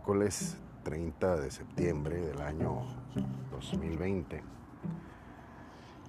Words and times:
miércoles 0.00 0.56
30 0.84 1.36
de 1.36 1.50
septiembre 1.50 2.22
del 2.22 2.40
año 2.40 2.86
2020. 3.50 4.42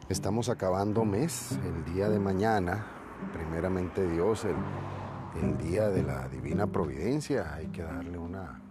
Estamos 0.08 0.48
acabando 0.48 1.04
mes, 1.04 1.60
el 1.66 1.94
día 1.94 2.08
de 2.08 2.18
mañana, 2.18 2.86
primeramente 3.34 4.10
Dios, 4.10 4.46
el, 4.46 5.58
día 5.58 5.90
de 5.90 6.04
la 6.04 6.30
divina 6.30 6.68
providencia. 6.68 7.54
Hay 7.54 7.68
que 7.68 7.84
darle 7.84 8.18
una, 8.18 8.62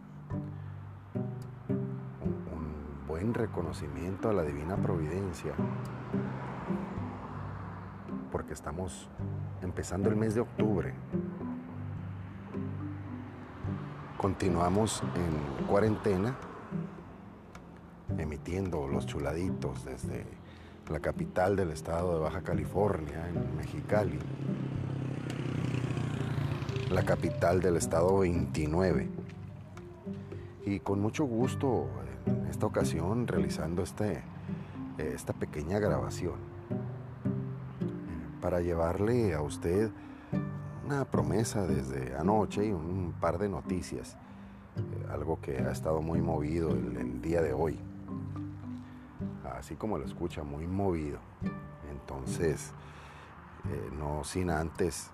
un 1.68 3.06
buen 3.06 3.34
reconocimiento 3.34 4.30
a 4.30 4.32
la 4.32 4.42
divina 4.42 4.76
providencia, 4.76 5.52
porque 8.32 8.54
estamos 8.54 9.10
empezando 9.60 10.08
el 10.08 10.16
mes 10.16 10.34
de 10.34 10.40
octubre. 10.40 10.94
Continuamos 14.20 15.02
en 15.14 15.66
cuarentena, 15.66 16.36
emitiendo 18.18 18.86
los 18.86 19.06
chuladitos 19.06 19.86
desde 19.86 20.26
la 20.90 21.00
capital 21.00 21.56
del 21.56 21.70
estado 21.70 22.12
de 22.12 22.20
Baja 22.20 22.42
California, 22.42 23.26
en 23.30 23.56
Mexicali, 23.56 24.18
la 26.90 27.02
capital 27.02 27.62
del 27.62 27.78
estado 27.78 28.18
29. 28.18 29.08
Y 30.66 30.80
con 30.80 31.00
mucho 31.00 31.24
gusto 31.24 31.88
en 32.26 32.46
esta 32.48 32.66
ocasión 32.66 33.26
realizando 33.26 33.82
este, 33.82 34.22
esta 34.98 35.32
pequeña 35.32 35.78
grabación 35.78 36.34
para 38.42 38.60
llevarle 38.60 39.32
a 39.32 39.40
usted 39.40 39.90
una 40.90 41.04
promesa 41.04 41.68
desde 41.68 42.16
anoche 42.16 42.66
y 42.66 42.72
un 42.72 43.14
par 43.20 43.38
de 43.38 43.48
noticias, 43.48 44.16
eh, 44.76 45.06
algo 45.12 45.40
que 45.40 45.58
ha 45.58 45.70
estado 45.70 46.02
muy 46.02 46.20
movido 46.20 46.70
el, 46.72 46.96
el 46.96 47.22
día 47.22 47.42
de 47.42 47.52
hoy, 47.52 47.78
así 49.56 49.76
como 49.76 49.98
lo 49.98 50.04
escucha, 50.04 50.42
muy 50.42 50.66
movido. 50.66 51.20
Entonces, 51.92 52.72
eh, 53.68 53.90
no 53.96 54.24
sin 54.24 54.50
antes 54.50 55.10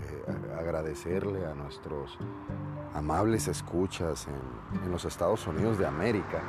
eh, 0.00 0.56
agradecerle 0.58 1.46
a 1.46 1.54
nuestros 1.54 2.18
amables 2.92 3.46
escuchas 3.46 4.26
en, 4.26 4.84
en, 4.84 4.90
los 4.90 5.04
Estados 5.04 5.46
Unidos 5.46 5.78
de 5.78 5.86
América, 5.86 6.42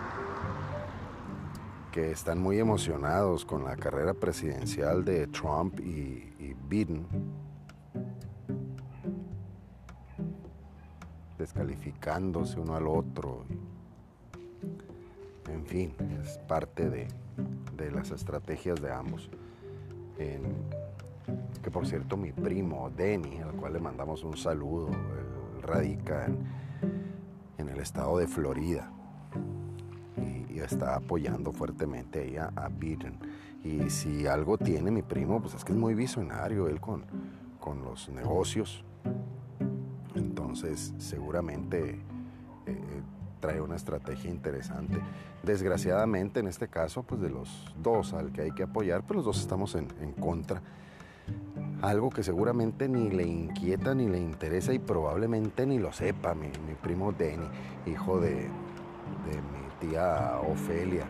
que 1.92 2.10
están 2.10 2.42
muy 2.42 2.58
emocionados 2.58 3.46
con 3.46 3.64
la 3.64 3.76
carrera 3.76 4.16
presidencial 4.16 5.06
de 5.06 5.28
Trump 5.28 5.80
y, 5.80 6.34
y 6.40 6.56
Biden 6.68 7.41
descalificándose 11.42 12.60
uno 12.60 12.76
al 12.76 12.88
otro. 12.88 13.44
En 15.52 15.66
fin, 15.66 15.94
es 16.22 16.38
parte 16.48 16.90
de, 16.90 17.08
de 17.76 17.92
las 17.92 18.12
estrategias 18.12 18.82
de 18.82 18.92
ambos. 18.92 19.30
En, 20.18 20.44
que 21.62 21.72
por 21.72 21.86
cierto 21.86 22.16
mi 22.16 22.32
primo 22.32 22.90
Denny, 22.96 23.40
al 23.40 23.52
cual 23.54 23.74
le 23.74 23.80
mandamos 23.80 24.24
un 24.24 24.38
saludo, 24.38 24.90
él 24.90 25.62
radica 25.62 26.26
en, 26.26 26.38
en 27.58 27.70
el 27.70 27.80
estado 27.80 28.18
de 28.18 28.28
Florida 28.28 28.92
y, 30.18 30.54
y 30.54 30.60
está 30.60 30.96
apoyando 30.96 31.52
fuertemente 31.52 32.22
ahí 32.22 32.38
a, 32.38 32.52
a, 32.56 32.70
Biden. 32.70 33.18
Y 33.64 33.90
si 33.90 34.26
algo 34.26 34.58
tiene 34.58 34.90
mi 34.92 35.02
primo, 35.02 35.42
pues 35.42 35.54
es 35.54 35.64
que 35.64 35.72
es 35.72 35.78
muy 35.78 35.94
visionario 35.94 36.68
él 36.68 36.80
con, 36.80 37.04
con 37.60 37.84
los 37.84 38.10
negocios 38.10 38.84
entonces 40.52 40.94
seguramente 40.98 42.02
eh, 42.66 43.02
trae 43.40 43.62
una 43.62 43.78
estrategia 43.78 44.30
interesante. 44.30 45.00
Desgraciadamente 45.44 46.42
en 46.42 46.48
este 46.48 46.68
caso, 46.68 47.04
pues 47.04 47.22
de 47.22 47.30
los 47.30 47.74
dos 47.82 48.14
al 48.14 48.34
que 48.34 48.42
hay 48.42 48.52
que 48.52 48.64
apoyar, 48.64 49.04
pues 49.04 49.16
los 49.16 49.26
dos 49.26 49.40
estamos 49.40 49.76
en, 49.76 49.88
en 50.02 50.12
contra. 50.12 50.62
Algo 51.82 52.10
que 52.10 52.22
seguramente 52.22 52.90
ni 52.90 53.10
le 53.10 53.24
inquieta 53.24 53.96
ni 53.96 54.10
le 54.10 54.20
interesa 54.20 54.74
y 54.74 54.80
probablemente 54.80 55.66
ni 55.66 55.80
lo 55.80 55.94
sepa 55.94 56.36
mi, 56.36 56.48
mi 56.68 56.74
primo 56.76 57.14
Denny, 57.14 57.48
hijo 57.86 58.20
de, 58.20 58.34
de 58.34 59.38
mi 59.54 59.90
tía 59.90 60.34
Ofelia, 60.52 61.06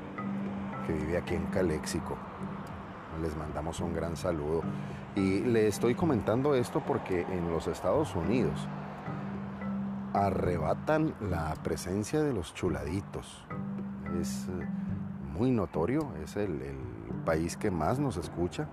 que 0.86 0.94
vive 0.94 1.18
aquí 1.18 1.34
en 1.34 1.48
Caléxico. 1.48 2.16
Les 3.24 3.36
mandamos 3.36 3.80
un 3.80 3.96
gran 3.96 4.16
saludo. 4.16 4.62
Y 5.16 5.40
le 5.40 5.68
estoy 5.68 5.96
comentando 5.96 6.54
esto 6.54 6.82
porque 6.86 7.22
en 7.22 7.50
los 7.52 7.68
Estados 7.68 8.16
Unidos, 8.16 8.68
arrebatan 10.14 11.14
la 11.22 11.54
presencia 11.64 12.22
de 12.22 12.34
los 12.34 12.54
chuladitos. 12.54 13.46
Es 14.20 14.48
eh, 14.48 14.68
muy 15.34 15.52
notorio, 15.52 16.14
es 16.24 16.36
el, 16.38 16.60
país 17.26 17.56
que 17.56 17.70
más 17.70 18.00
nos 18.00 18.18
escucha 18.18 18.68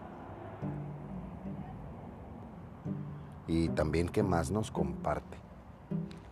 y 3.47 3.69
también 3.69 4.09
que 4.09 4.23
más 4.23 4.51
nos 4.51 4.71
comparte 4.71 5.37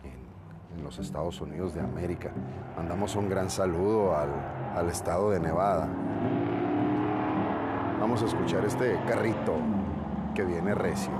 en, 0.03 0.75
en 0.77 0.83
los 0.83 0.97
Estados 0.97 1.39
Unidos 1.41 1.75
de 1.75 1.81
América. 1.81 2.31
Mandamos 2.75 3.15
un 3.15 3.29
gran 3.29 3.51
saludo 3.51 4.17
al, 4.17 4.29
al 4.75 4.89
estado 4.89 5.29
de 5.29 5.39
Nevada. 5.39 5.87
Vamos 7.99 8.23
a 8.23 8.25
escuchar 8.25 8.65
este 8.65 8.99
carrito 9.05 9.53
que 10.33 10.43
viene 10.43 10.73
recio. 10.73 11.11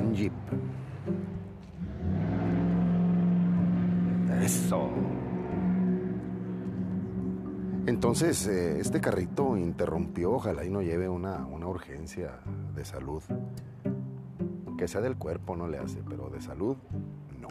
Un 0.00 0.14
jeep. 0.14 0.32
Eso. 4.42 4.88
Entonces, 7.86 8.46
eh, 8.46 8.78
este 8.80 9.00
carrito 9.00 9.56
interrumpió, 9.56 10.32
ojalá 10.32 10.64
y 10.64 10.70
no 10.70 10.82
lleve 10.82 11.08
una, 11.08 11.46
una, 11.46 11.66
urgencia 11.66 12.38
de 12.74 12.84
salud. 12.84 13.22
Que 14.78 14.88
sea 14.88 15.00
del 15.00 15.16
cuerpo 15.16 15.56
no 15.56 15.68
le 15.68 15.78
hace, 15.78 16.02
pero 16.08 16.30
de 16.30 16.40
salud 16.40 16.76
no. 17.38 17.48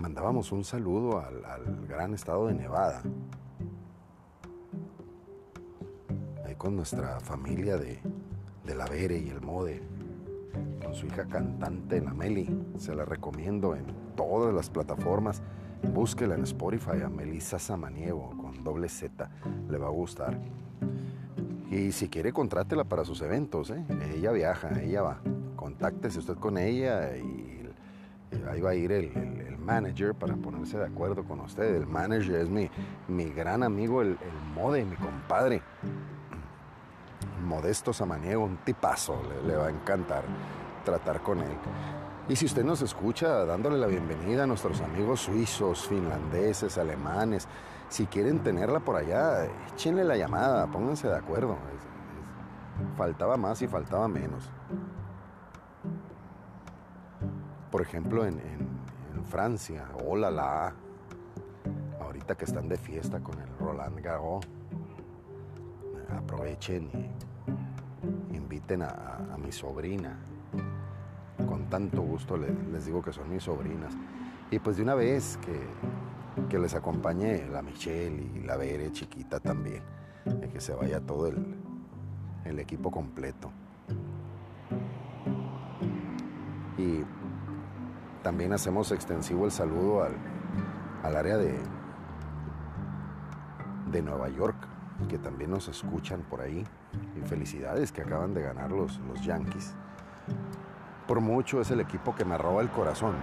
Mandábamos 0.00 0.52
un 0.52 0.64
saludo 0.64 1.18
al, 1.20 1.44
al 1.44 1.86
gran 1.86 2.14
estado 2.14 2.46
de 2.46 2.54
Nevada. 2.54 3.02
Ahí 6.44 6.54
con 6.54 6.76
nuestra 6.76 7.18
familia 7.20 7.76
de, 7.76 8.00
de 8.64 8.74
la 8.74 8.86
Vere 8.86 9.18
y 9.18 9.30
el 9.30 9.40
Mode 9.40 9.89
con 10.82 10.94
su 10.94 11.06
hija 11.06 11.26
cantante, 11.26 12.00
la 12.00 12.12
Meli. 12.12 12.48
Se 12.76 12.94
la 12.94 13.04
recomiendo 13.04 13.74
en 13.74 13.84
todas 14.16 14.54
las 14.54 14.70
plataformas. 14.70 15.42
Búsquela 15.94 16.34
en 16.34 16.42
Spotify 16.42 17.02
a 17.04 17.08
Melissa 17.08 17.58
Samaniego 17.58 18.30
con 18.36 18.62
doble 18.62 18.88
Z. 18.88 19.30
Le 19.68 19.78
va 19.78 19.86
a 19.86 19.90
gustar. 19.90 20.38
Y 21.70 21.92
si 21.92 22.08
quiere, 22.08 22.32
contrátela 22.32 22.84
para 22.84 23.04
sus 23.04 23.22
eventos. 23.22 23.70
¿eh? 23.70 23.84
Ella 24.14 24.32
viaja, 24.32 24.80
ella 24.80 25.02
va. 25.02 25.20
Contáctese 25.56 26.18
usted 26.18 26.34
con 26.34 26.58
ella 26.58 27.16
y 27.16 27.50
ahí 28.48 28.60
va 28.60 28.70
a 28.70 28.74
ir 28.74 28.92
el, 28.92 29.10
manager 29.60 30.14
para 30.14 30.34
ponerse 30.34 30.78
de 30.78 30.86
acuerdo 30.86 31.22
con 31.22 31.38
usted. 31.40 31.76
El 31.76 31.86
manager 31.86 32.36
es 32.36 32.48
mi, 32.48 32.68
mi 33.06 33.26
gran 33.30 33.62
amigo, 33.62 34.02
el, 34.02 34.08
el 34.08 34.54
Mode, 34.54 34.84
mi 34.84 34.96
compadre. 34.96 35.62
Modesto 37.50 37.92
Samaniego, 37.92 38.44
un 38.44 38.58
tipazo, 38.58 39.20
le, 39.44 39.56
va 39.56 39.66
a 39.66 39.70
encantar 39.70 40.22
tratar 40.84 41.20
con 41.20 41.40
él. 41.40 41.56
Y 42.28 42.36
si 42.36 42.46
usted 42.46 42.64
nos 42.64 42.80
escucha, 42.80 43.44
dándole 43.44 43.76
la 43.76 43.88
bienvenida 43.88 44.44
a 44.44 44.46
nuestros 44.46 44.80
amigos 44.80 45.22
suizos, 45.22 45.88
finlandeses, 45.88 46.78
alemanes, 46.78 47.48
si 47.88 48.06
quieren 48.06 48.38
tenerla 48.44 48.78
por 48.78 48.94
allá, 48.94 49.46
échenle 49.72 50.04
la 50.04 50.16
llamada, 50.16 50.68
pónganse 50.68 51.08
de 51.08 51.16
acuerdo. 51.16 51.56
Faltaba 52.96 53.36
más 53.36 53.60
y 53.62 53.66
faltaba 53.66 54.06
menos. 54.06 54.48
Por 57.72 57.82
ejemplo, 57.82 58.24
en, 58.24 58.70
Francia, 59.28 59.86
hola 60.06 60.30
la 60.30 60.74
ahorita 62.00 62.36
que 62.36 62.44
están 62.44 62.68
de 62.68 62.76
fiesta 62.76 63.20
con 63.20 63.38
el 63.40 63.48
Roland 63.58 64.00
Garros, 64.00 64.44
aprovechen 66.16 66.90
y 66.92 67.10
inviten 68.32 68.82
a, 68.82 69.36
mi 69.42 69.52
sobrina, 69.52 70.18
con 71.48 71.68
tanto 71.70 72.02
gusto 72.02 72.36
les, 72.36 72.52
les, 72.68 72.86
digo 72.86 73.02
que 73.02 73.12
son 73.12 73.30
mis 73.30 73.42
sobrinas. 73.42 73.94
Y 74.50 74.58
pues 74.58 74.76
de 74.76 74.82
una 74.82 74.94
vez 74.94 75.38
que, 75.38 75.60
que 76.48 76.58
les 76.58 76.74
acompañe 76.74 77.46
la 77.48 77.62
Michelle 77.62 78.30
y 78.34 78.42
la 78.42 78.56
Bere 78.56 78.92
chiquita 78.92 79.40
también, 79.40 79.82
de 80.24 80.48
que 80.48 80.60
se 80.60 80.74
vaya 80.74 81.00
todo 81.00 81.28
el, 81.28 81.56
el 82.44 82.58
equipo 82.58 82.90
completo. 82.90 83.50
Y 86.76 87.02
también 88.22 88.52
hacemos 88.52 88.92
extensivo 88.92 89.44
el 89.44 89.50
saludo 89.50 90.02
al, 90.02 90.12
al 91.02 91.16
área 91.16 91.36
de, 91.36 91.58
de 93.90 94.02
Nueva 94.02 94.28
York, 94.28 94.56
que 95.08 95.18
también 95.18 95.50
nos 95.50 95.68
escuchan 95.68 96.22
por 96.28 96.40
ahí. 96.40 96.64
Y 97.16 97.26
felicidades 97.28 97.92
que 97.92 98.02
acaban 98.02 98.34
de 98.34 98.42
ganar 98.42 98.70
los, 98.70 98.98
los 99.00 99.20
Yankees 99.24 99.74
por 101.10 101.20
mucho 101.20 101.60
es 101.60 101.68
el 101.72 101.80
equipo 101.80 102.14
que 102.14 102.24
me 102.24 102.38
roba 102.38 102.62
el 102.62 102.70
corazón. 102.70 103.16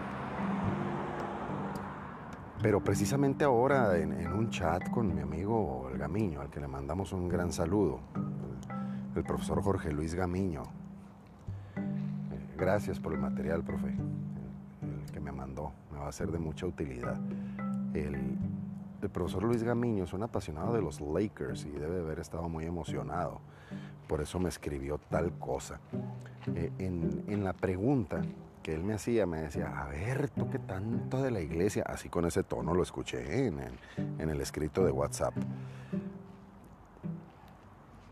Pero 2.62 2.84
precisamente 2.84 3.46
ahora 3.46 3.98
en, 3.98 4.12
un 4.34 4.50
chat 4.50 4.90
con 4.90 5.16
mi 5.16 5.22
amigo 5.22 5.88
el 5.90 5.98
Gamiño, 5.98 6.42
al 6.42 6.50
que 6.50 6.60
le 6.60 6.68
mandamos 6.68 7.14
un 7.14 7.30
gran 7.30 7.54
saludo, 7.54 8.02
el, 9.16 9.24
profesor 9.24 9.62
Jorge 9.62 9.94
Luis 9.94 10.16
Gamiño. 10.16 10.64
Eh, 11.78 12.56
gracias 12.58 13.00
por 13.00 13.14
el 13.14 13.20
material, 13.20 13.64
profe, 13.64 13.96
el, 14.82 15.10
que 15.14 15.22
me 15.22 15.32
mandó, 15.32 15.72
me 15.94 16.00
va 16.00 16.10
a 16.10 16.12
ser 16.12 16.30
de 16.30 16.40
mucha 16.40 16.66
utilidad. 16.66 17.18
El, 17.94 18.38
el 19.02 19.10
profesor 19.10 19.44
Luis 19.44 19.64
Gamiño 19.64 20.06
es 20.06 20.14
un 20.14 20.24
apasionado 20.24 20.74
de 20.74 20.82
los 20.82 21.02
Lakers 21.02 21.66
y 21.66 21.72
debe 21.72 22.00
haber 22.00 22.20
estado 22.20 22.50
muy 22.50 22.66
emocionado. 22.66 23.42
Por 24.08 24.22
eso 24.22 24.40
me 24.40 24.50
escribió 24.50 25.00
tal 25.10 25.34
cosa. 25.38 25.80
Eh, 26.56 26.72
en, 26.80 27.44
la 27.44 27.54
pregunta 27.54 28.22
que 28.64 28.74
él 28.74 28.84
me 28.84 28.94
hacía, 28.94 29.26
me 29.26 29.42
decía, 29.42 29.82
a 29.82 29.88
ver, 29.88 30.30
tú 30.30 30.50
qué 30.50 30.60
tanto 30.60 31.22
de 31.22 31.32
la 31.32 31.42
iglesia, 31.42 31.84
así 31.86 32.10
con 32.10 32.26
ese 32.26 32.44
tono 32.44 32.74
lo 32.74 32.84
escuché 32.84 33.48
en, 33.48 33.60
el 34.18 34.42
escrito 34.42 34.84
de 34.84 34.92
WhatsApp. 34.92 35.34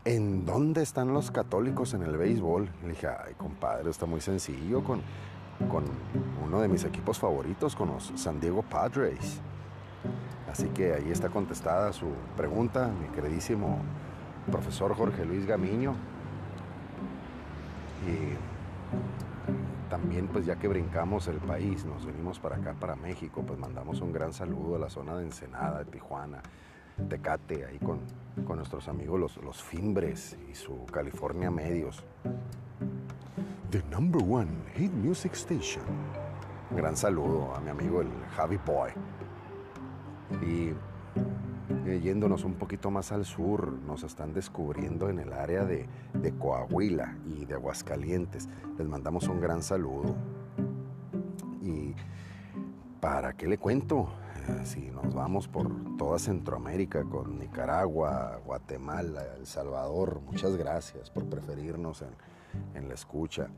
¿En 0.04 0.44
dónde 0.46 0.82
están 0.82 1.12
los 1.12 1.32
católicos 1.32 1.94
en 1.94 2.02
el 2.02 2.16
béisbol? 2.16 2.70
Le 2.82 2.90
dije, 2.90 3.08
ay, 3.08 3.34
compadre, 3.36 3.90
está 3.90 4.06
muy 4.06 4.20
sencillo 4.20 4.84
con, 4.84 5.02
con 5.68 5.84
uno 6.44 6.60
de 6.60 6.68
mis 6.68 6.84
equipos 6.84 7.18
favoritos, 7.18 7.74
con 7.74 7.88
los 7.88 8.12
San 8.14 8.38
Diego 8.38 8.62
Padres. 8.62 9.40
Así 10.56 10.68
que 10.68 10.94
ahí 10.94 11.10
está 11.10 11.28
contestada 11.28 11.92
su 11.92 12.06
pregunta, 12.34 12.88
mi 12.88 13.08
queridísimo 13.08 13.78
profesor 14.50 14.96
Jorge 14.96 15.26
Luis 15.26 15.44
Gamiño. 15.44 15.94
Y 18.06 19.90
también 19.90 20.28
pues 20.28 20.46
ya 20.46 20.56
que 20.56 20.66
brincamos 20.66 21.28
el 21.28 21.36
país, 21.40 21.84
nos 21.84 22.06
venimos 22.06 22.38
para 22.38 22.56
acá, 22.56 22.72
para 22.72 22.96
México, 22.96 23.44
pues 23.46 23.58
mandamos 23.58 24.00
un 24.00 24.14
gran 24.14 24.32
saludo 24.32 24.76
a 24.76 24.78
la 24.78 24.88
zona 24.88 25.14
de 25.18 25.24
Ensenada, 25.24 25.80
de 25.80 25.84
Tijuana, 25.90 26.40
Tecate, 27.06 27.66
ahí 27.66 27.78
con, 27.78 28.00
nuestros 28.56 28.88
amigos 28.88 29.20
los, 29.20 29.36
los 29.44 29.62
Fimbres 29.62 30.38
y 30.50 30.54
su 30.54 30.86
California 30.86 31.50
Medios. 31.50 32.02
The 33.70 33.82
number 33.90 34.22
one 34.22 34.48
hit 34.74 34.90
music 34.90 35.34
station. 35.34 35.84
Gran 36.70 36.96
saludo 36.96 37.54
a 37.54 37.60
mi 37.60 37.68
amigo 37.68 38.00
el 38.00 38.08
Javi 38.34 38.56
Boy. 38.64 38.92
Y 40.42 40.72
eh, 41.86 42.00
yéndonos 42.02 42.44
un 42.44 42.54
poquito 42.54 42.90
más 42.90 43.12
al 43.12 43.24
sur, 43.24 43.72
nos 43.86 44.02
están 44.02 44.32
descubriendo 44.32 45.08
en 45.08 45.20
el 45.20 45.32
área 45.32 45.64
de, 45.64 45.86
Coahuila 46.38 47.16
y 47.24 47.44
de 47.44 47.54
Aguascalientes. 47.54 48.48
Les 48.76 48.88
mandamos 48.88 49.28
un 49.28 49.40
gran 49.40 49.62
saludo. 49.62 50.16
Y 51.62 51.94
para 53.00 53.34
qué 53.34 53.46
le 53.46 53.58
cuento, 53.58 54.08
eh, 54.48 54.64
si 54.64 54.90
nos 54.90 55.14
vamos 55.14 55.46
por 55.46 55.70
toda 55.96 56.18
Centroamérica 56.18 57.04
con 57.04 57.38
Nicaragua, 57.38 58.40
Guatemala, 58.44 59.22
El 59.38 59.46
Salvador, 59.46 60.20
muchas 60.26 60.56
gracias 60.56 61.10
por 61.10 61.26
preferirnos 61.26 62.02
en, 62.74 62.88
la 62.88 62.94
escucha. 62.94 63.48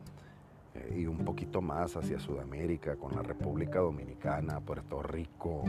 Eh, 0.74 1.00
y 1.00 1.06
un 1.06 1.24
poquito 1.24 1.62
más 1.62 1.96
hacia 1.96 2.20
Sudamérica 2.20 2.96
con 2.96 3.14
la 3.14 3.22
República 3.22 3.80
Dominicana, 3.80 4.60
Puerto 4.60 5.02
Rico, 5.02 5.64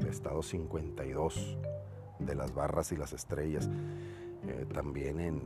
el 0.00 0.08
estado 0.08 0.42
52 0.42 1.58
de 2.18 2.34
las 2.34 2.54
barras 2.54 2.92
y 2.92 2.96
las 2.96 3.12
estrellas, 3.12 3.68
eh, 4.46 4.66
también 4.72 5.20
en, 5.20 5.40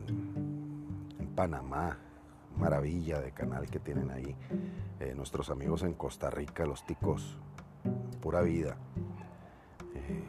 en, 1.19 1.29
Panamá, 1.35 1.99
maravilla 2.57 3.21
de 3.21 3.33
canal 3.33 3.69
que 3.69 3.81
tienen 3.81 4.11
ahí, 4.11 4.37
eh, 5.01 5.13
nuestros 5.17 5.51
amigos 5.51 5.83
en 5.83 5.95
Costa 5.95 6.31
Rica, 6.31 6.65
los 6.65 6.87
ticos, 6.87 7.37
pura 8.21 8.41
vida, 8.43 8.77
eh, 9.95 10.25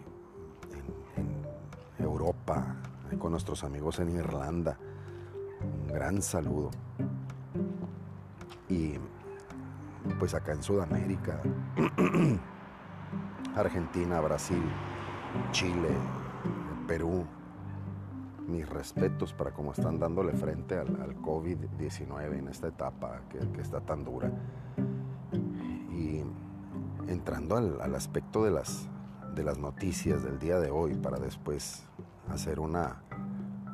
en, 1.18 2.04
Europa, 2.04 2.75
con 3.19 3.31
nuestros 3.31 3.63
amigos 3.63 4.00
en 4.00 4.10
Irlanda, 4.10 4.77
un 5.62 5.88
gran 5.94 6.22
saludo. 6.22 6.72
Y 8.68 8.95
pues 10.19 10.33
acá 10.33 10.54
en 10.54 10.63
Sudamérica, 10.63 11.42
Argentina, 13.56 14.19
Brasil, 14.19 14.62
Chile, 15.52 15.90
Perú, 16.88 17.25
mis 18.48 18.68
respetos 18.69 19.34
para 19.34 19.52
cómo 19.52 19.72
están 19.72 19.98
dándole 19.98 20.34
frente 20.34 20.78
al, 20.78 21.16
COVID-19 21.22 22.38
en 22.38 22.48
esta 22.50 22.68
etapa 22.68 23.22
que, 23.30 23.62
está 23.62 23.80
tan 23.80 24.04
dura. 24.04 24.30
Y 25.92 26.22
entrando 27.07 27.56
al, 27.56 27.96
aspecto 27.96 28.44
de 28.44 28.52
las, 28.52 28.88
de 29.34 29.44
las 29.44 29.58
noticias 29.58 30.24
del 30.24 30.38
día 30.38 30.60
de 30.60 30.69
hoy 30.69 30.96
para 30.96 31.18
después 31.18 31.84
hacer 32.30 32.60
una, 32.60 33.01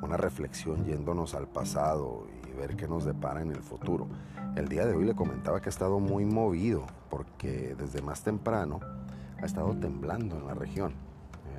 una 0.02 0.18
reflexión 0.18 0.86
yéndonos 0.86 1.34
al 1.34 1.48
pasado 1.48 2.28
y 2.48 2.56
ver 2.56 2.76
qué 2.76 2.88
nos 2.88 3.04
depara 3.04 3.42
en 3.42 3.52
el 3.52 3.64
futuro. 3.64 4.08
El 4.56 4.68
día 4.68 4.86
de 4.86 4.94
hoy 4.94 5.06
le 5.06 5.16
comentaba 5.16 5.60
que 5.60 5.70
ha 5.70 5.72
estado 5.72 6.00
muy 6.00 6.26
movido 6.26 6.86
porque 7.10 7.76
desde 7.78 8.02
más 8.02 8.22
temprano 8.22 8.80
ha 9.42 9.46
estado 9.46 9.76
temblando 9.76 10.38
en 10.38 10.48
la 10.48 10.54
región. 10.54 10.92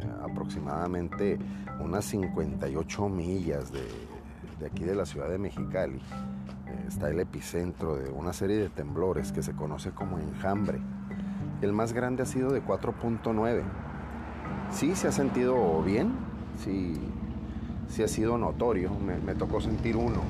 Eh, 0.00 0.06
aproximadamente 0.23 1.38
unas 1.81 2.05
58 2.06 3.08
millas 3.08 3.73
de, 3.73 4.67
aquí 4.67 4.84
de 4.84 4.94
la 4.94 5.05
ciudad 5.05 5.29
de 5.29 5.38
Mexicali 5.38 5.99
eh, 5.99 6.84
está 6.87 7.11
el 7.11 7.20
epicentro 7.20 7.96
de 7.96 8.11
una 8.11 8.32
serie 8.32 8.56
de 8.56 8.69
temblores 8.69 9.32
que 9.32 9.43
se 9.43 9.52
conoce 9.55 9.90
como 9.90 10.19
enjambre. 10.19 10.81
El 11.61 11.73
más 11.73 11.93
grande 11.93 12.23
ha 12.23 12.26
sido 12.26 12.52
de 12.52 12.62
4.9. 12.62 13.62
Sí 14.70 14.94
se 14.94 15.08
ha 15.08 15.12
sentido 15.12 15.82
bien, 15.82 16.12
sí, 16.56 16.94
sí 17.88 18.02
ha 18.02 18.08
sido 18.08 18.38
notorio, 18.38 18.90
me, 18.94 19.35
tocó 19.35 19.61
sentir 19.61 19.96
uno. 19.96 20.23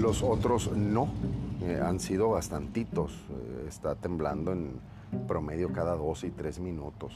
Los 0.00 0.22
otros 0.22 0.70
no, 0.76 1.08
eh, 1.62 1.80
han 1.84 2.00
sido 2.00 2.30
bastantitos. 2.30 3.12
está 3.66 3.96
temblando 3.96 4.52
en 4.52 4.78
promedio 5.26 5.72
cada 5.72 5.94
dos 5.94 6.24
y 6.24 6.30
tres 6.30 6.58
minutos 6.58 7.14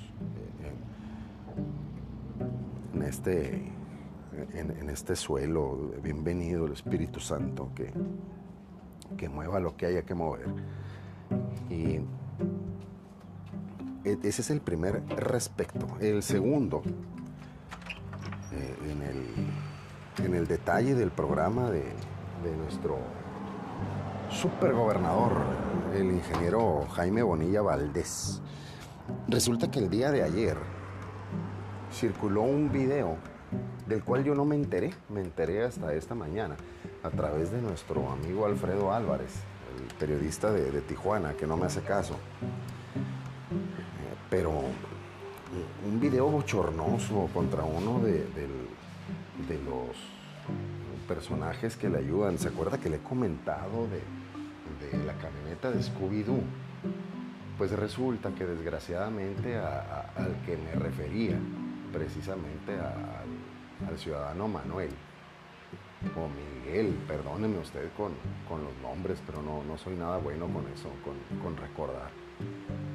en, 2.94 3.02
este, 3.02 3.72
en, 4.54 4.90
este 4.90 5.16
suelo. 5.16 5.92
Bienvenido 6.02 6.66
el 6.66 6.72
Espíritu 6.72 7.20
Santo 7.20 7.70
que, 7.74 7.92
que 9.16 9.28
mueva 9.28 9.60
lo 9.60 9.76
que 9.76 9.86
haya 9.86 10.02
que 10.02 10.14
mover. 10.14 10.46
Y 11.68 12.00
e, 14.04 14.18
ese 14.22 14.42
es 14.42 14.50
el 14.50 14.60
primer 14.60 15.02
respecto. 15.08 15.86
El 16.00 16.22
segundo, 16.22 16.82
eh, 18.52 18.76
en, 18.90 19.02
el, 19.02 20.26
en, 20.26 20.34
el, 20.34 20.46
detalle 20.46 20.94
del 20.94 21.10
programa 21.10 21.70
de, 21.70 21.82
de 22.44 22.56
nuestro 22.56 22.98
supergobernador, 24.30 25.32
el 25.94 26.10
ingeniero 26.12 26.86
Jaime 26.92 27.22
Bonilla 27.22 27.62
Valdés. 27.62 28.40
Resulta 29.28 29.70
que 29.70 29.80
el 29.80 29.90
día 29.90 30.10
de 30.10 30.22
ayer 30.22 30.56
circuló 31.92 32.42
un 32.42 32.70
video 32.70 33.16
del 33.86 34.04
cual 34.04 34.22
yo 34.22 34.34
no 34.34 34.44
me 34.44 34.54
enteré, 34.54 34.94
me 35.08 35.20
enteré 35.20 35.64
hasta 35.64 35.92
esta 35.94 36.14
mañana 36.14 36.56
a 37.02 37.10
través 37.10 37.50
de 37.50 37.60
nuestro 37.60 38.08
amigo 38.10 38.46
Alfredo 38.46 38.92
Álvarez, 38.92 39.32
el 39.76 39.94
periodista 39.96 40.52
de, 40.52 40.80
Tijuana, 40.82 41.34
que 41.34 41.46
no 41.46 41.56
me 41.56 41.66
hace 41.66 41.80
caso. 41.82 42.14
Pero 44.30 44.52
un 45.86 46.00
video 46.00 46.28
bochornoso 46.28 47.28
contra 47.34 47.64
uno 47.64 47.98
de, 47.98 48.12
de 48.12 49.58
los 49.64 49.96
personajes 51.08 51.76
que 51.76 51.88
le 51.88 51.98
ayudan. 51.98 52.38
¿Se 52.38 52.48
acuerda 52.48 52.78
que 52.78 52.88
le 52.88 52.96
he 52.96 53.02
comentado 53.02 53.88
de, 53.88 54.00
la 55.04 55.14
camioneta 55.14 55.70
de 55.70 55.82
Scooby-Doo, 55.82 56.42
pues 57.58 57.72
resulta 57.72 58.30
que 58.34 58.46
desgraciadamente 58.46 59.58
al 59.58 60.36
que 60.46 60.56
me 60.56 60.72
refería, 60.72 61.38
precisamente 61.92 62.72
al 62.74 63.98
ciudadano 63.98 64.48
Manuel, 64.48 64.90
o 66.16 66.28
Miguel, 66.28 66.94
perdóneme 67.06 67.58
usted 67.58 67.88
con, 67.96 68.12
los 68.48 68.76
nombres, 68.82 69.22
pero 69.26 69.42
no, 69.42 69.62
no, 69.62 69.76
soy 69.76 69.94
nada 69.96 70.18
bueno 70.18 70.46
con 70.46 70.64
eso, 70.72 70.88
con, 71.42 71.56
recordar. 71.56 72.10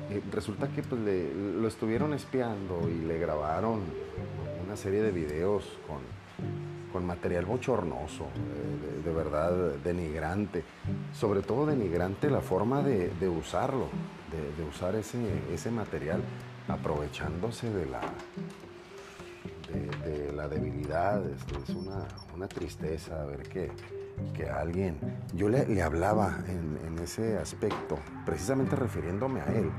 Eh, 0.10 0.22
resulta 0.32 0.68
que 0.70 0.82
pues, 0.82 1.02
lo 1.02 1.68
estuvieron 1.68 2.14
espiando 2.14 2.90
y 2.90 3.06
le 3.06 3.20
grabaron 3.20 3.82
una 4.66 4.76
serie 4.76 5.02
de 5.02 5.12
videos 5.12 5.78
con, 5.88 6.00
con 6.96 7.06
material 7.06 7.44
bochornoso, 7.44 8.24
eh, 8.24 9.02
de, 9.04 9.12
verdad 9.12 9.52
denigrante, 9.84 10.64
sobre 11.12 11.42
todo 11.42 11.66
denigrante 11.66 12.30
la 12.30 12.40
forma 12.40 12.82
de, 12.82 13.28
usarlo, 13.28 13.90
de, 14.32 14.64
usar 14.64 14.96
ese, 14.96 15.72
material, 15.72 16.22
aprovechándose 16.70 17.70
de 17.70 17.86
la, 17.88 18.00
de, 20.06 20.32
la 20.32 20.48
debilidad, 20.48 21.22
es, 21.30 21.76
una, 21.76 22.48
tristeza 22.48 23.26
ver 23.26 23.44
que 23.44 23.72
que 24.34 24.50
alguien, 24.50 24.98
yo 25.34 25.50
le, 25.50 25.82
hablaba 25.82 26.38
en, 26.48 26.98
ese 27.00 27.38
aspecto, 27.38 28.00
precisamente 28.26 28.78
refiriéndome 28.78 29.42
a 29.42 29.48
él, 29.48 29.70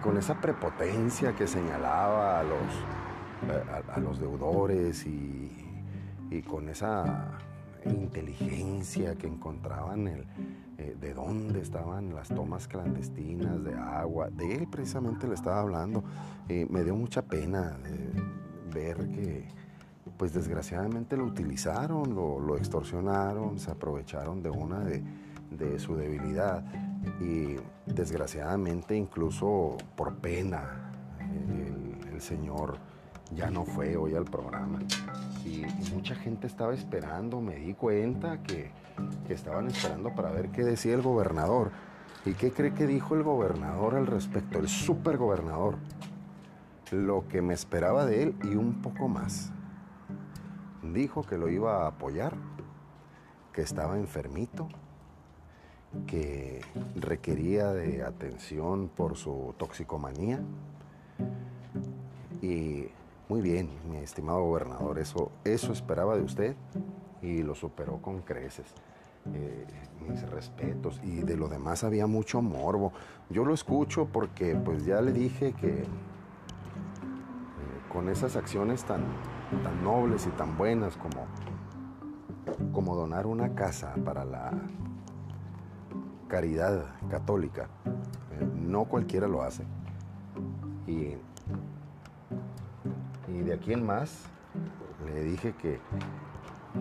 con 0.00 0.16
esa 0.16 0.40
prepotencia 0.40 1.34
que 1.34 1.48
señalaba 1.48 2.38
a 2.38 2.44
los, 2.44 3.90
a, 3.92 3.98
los 3.98 4.20
deudores 4.20 5.04
y, 5.04 5.65
con 6.46 6.68
esa 6.68 7.38
inteligencia 7.84 9.14
que 9.14 9.26
encontraban 9.26 10.08
el, 10.08 10.24
eh, 10.78 10.96
de 11.00 11.14
dónde 11.14 11.60
estaban 11.60 12.14
las 12.14 12.28
tomas 12.28 12.68
clandestinas 12.68 13.64
de 13.64 13.74
agua. 13.74 14.28
De 14.30 14.54
él 14.54 14.68
precisamente 14.68 15.26
le 15.26 15.34
estaba 15.34 15.60
hablando. 15.60 16.04
Eh, 16.48 16.66
me 16.68 16.84
dio 16.84 16.94
mucha 16.94 17.22
pena 17.22 17.76
ver 18.72 18.96
que 19.08 19.48
pues 20.16 20.32
desgraciadamente 20.32 21.16
lo 21.16 21.24
utilizaron, 21.24 22.14
lo, 22.14 22.56
extorsionaron, 22.56 23.58
se 23.58 23.70
aprovecharon 23.70 24.42
de 24.42 24.50
una 24.50 24.80
de, 24.80 25.78
su 25.78 25.96
debilidad 25.96 26.64
y 27.20 27.56
desgraciadamente 27.86 28.96
incluso 28.96 29.76
por 29.94 30.16
pena 30.16 30.92
el, 32.12 32.20
señor 32.20 32.78
ya 33.34 33.50
no 33.50 33.64
fue 33.66 33.94
hoy 33.96 34.14
al 34.14 34.24
programa 34.24 34.78
y, 35.46 35.64
mucha 35.94 36.14
gente 36.14 36.46
estaba 36.46 36.74
esperando, 36.74 37.40
me 37.40 37.56
di 37.56 37.74
cuenta 37.74 38.42
que, 38.42 38.70
que 39.26 39.34
estaban 39.34 39.68
esperando 39.68 40.14
para 40.14 40.30
ver 40.30 40.48
qué 40.50 40.64
decía 40.64 40.94
el 40.94 41.02
gobernador. 41.02 41.70
¿Y 42.24 42.32
qué 42.32 42.50
cree 42.50 42.74
que 42.74 42.86
dijo 42.86 43.14
el 43.14 43.22
gobernador 43.22 43.94
al 43.94 44.06
respecto? 44.06 44.58
El 44.58 44.68
supergobernador. 44.68 45.76
Lo 46.90 47.26
que 47.28 47.40
me 47.40 47.54
esperaba 47.54 48.04
de 48.04 48.24
él 48.24 48.34
y 48.42 48.56
un 48.56 48.82
poco 48.82 49.08
más 49.08 49.52
dijo 50.82 51.22
que 51.22 51.38
lo 51.38 51.48
iba 51.48 51.84
a 51.84 51.88
apoyar, 51.88 52.34
que 53.52 53.62
estaba 53.62 53.96
enfermito, 53.96 54.68
que 56.06 56.60
requería 56.96 57.72
de 57.72 58.02
atención 58.02 58.88
por 58.88 59.16
su 59.16 59.54
toxicomanía. 59.56 60.40
Y 62.42 62.88
muy 63.28 63.40
bien, 63.40 63.68
mi 63.90 63.96
estimado 63.98 64.42
gobernador, 64.44 64.98
eso, 64.98 65.32
eso 65.44 65.72
esperaba 65.72 66.16
de 66.16 66.22
usted 66.22 66.56
y 67.22 67.42
lo 67.42 67.54
superó 67.54 68.00
con 68.00 68.22
creces. 68.22 68.66
Eh, 69.34 69.66
mis 70.08 70.22
respetos 70.30 71.00
y 71.02 71.22
de 71.22 71.36
lo 71.36 71.48
demás 71.48 71.82
había 71.82 72.06
mucho 72.06 72.40
morbo. 72.40 72.92
Yo 73.28 73.44
lo 73.44 73.52
escucho 73.52 74.06
porque 74.06 74.54
pues 74.54 74.84
ya 74.84 75.00
le 75.00 75.12
dije 75.12 75.52
que 75.52 75.80
eh, 75.80 75.86
con 77.92 78.08
esas 78.08 78.36
acciones 78.36 78.84
tan, 78.84 79.02
tan 79.64 79.82
nobles 79.82 80.26
y 80.26 80.30
tan 80.30 80.56
buenas 80.56 80.96
como, 80.96 81.26
como 82.72 82.94
donar 82.94 83.26
una 83.26 83.56
casa 83.56 83.94
para 84.04 84.24
la 84.24 84.52
caridad 86.28 86.86
católica. 87.10 87.68
Eh, 87.86 88.46
no 88.54 88.84
cualquiera 88.84 89.26
lo 89.26 89.42
hace. 89.42 89.64
Y, 90.86 91.16
de 93.46 93.54
aquí 93.54 93.72
en 93.72 93.86
más 93.86 94.24
le 95.06 95.22
dije 95.22 95.54
que 95.54 95.78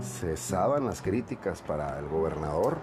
cesaban 0.02 0.86
las 0.86 1.02
críticas 1.02 1.62
para 1.62 2.00
el 2.00 2.08
gobernador. 2.08 2.78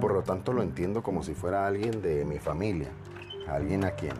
Por 0.00 0.12
lo 0.12 0.22
tanto 0.22 0.52
lo 0.52 0.62
entiendo 0.62 1.02
como 1.02 1.22
si 1.22 1.34
fuera 1.34 1.66
alguien 1.66 2.02
de 2.02 2.24
mi 2.24 2.38
familia, 2.38 2.88
alguien 3.48 3.84
a 3.84 3.92
quien 3.92 4.12
eh, 4.12 4.16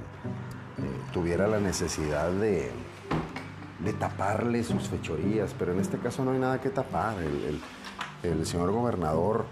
tuviera 1.13 1.49
la 1.49 1.59
necesidad 1.59 2.31
de, 2.31 2.71
de 3.85 3.93
taparle 3.93 4.63
sus 4.63 4.89
fechorías, 4.89 5.55
pero 5.59 5.73
en 5.73 5.81
este 5.81 5.99
caso 5.99 6.25
no 6.25 6.31
hay 6.31 6.39
nada 6.39 6.61
que 6.61 6.71
tapar. 6.71 7.17
El, 8.23 8.47
señor 8.47 8.73
gobernador, 8.73 9.45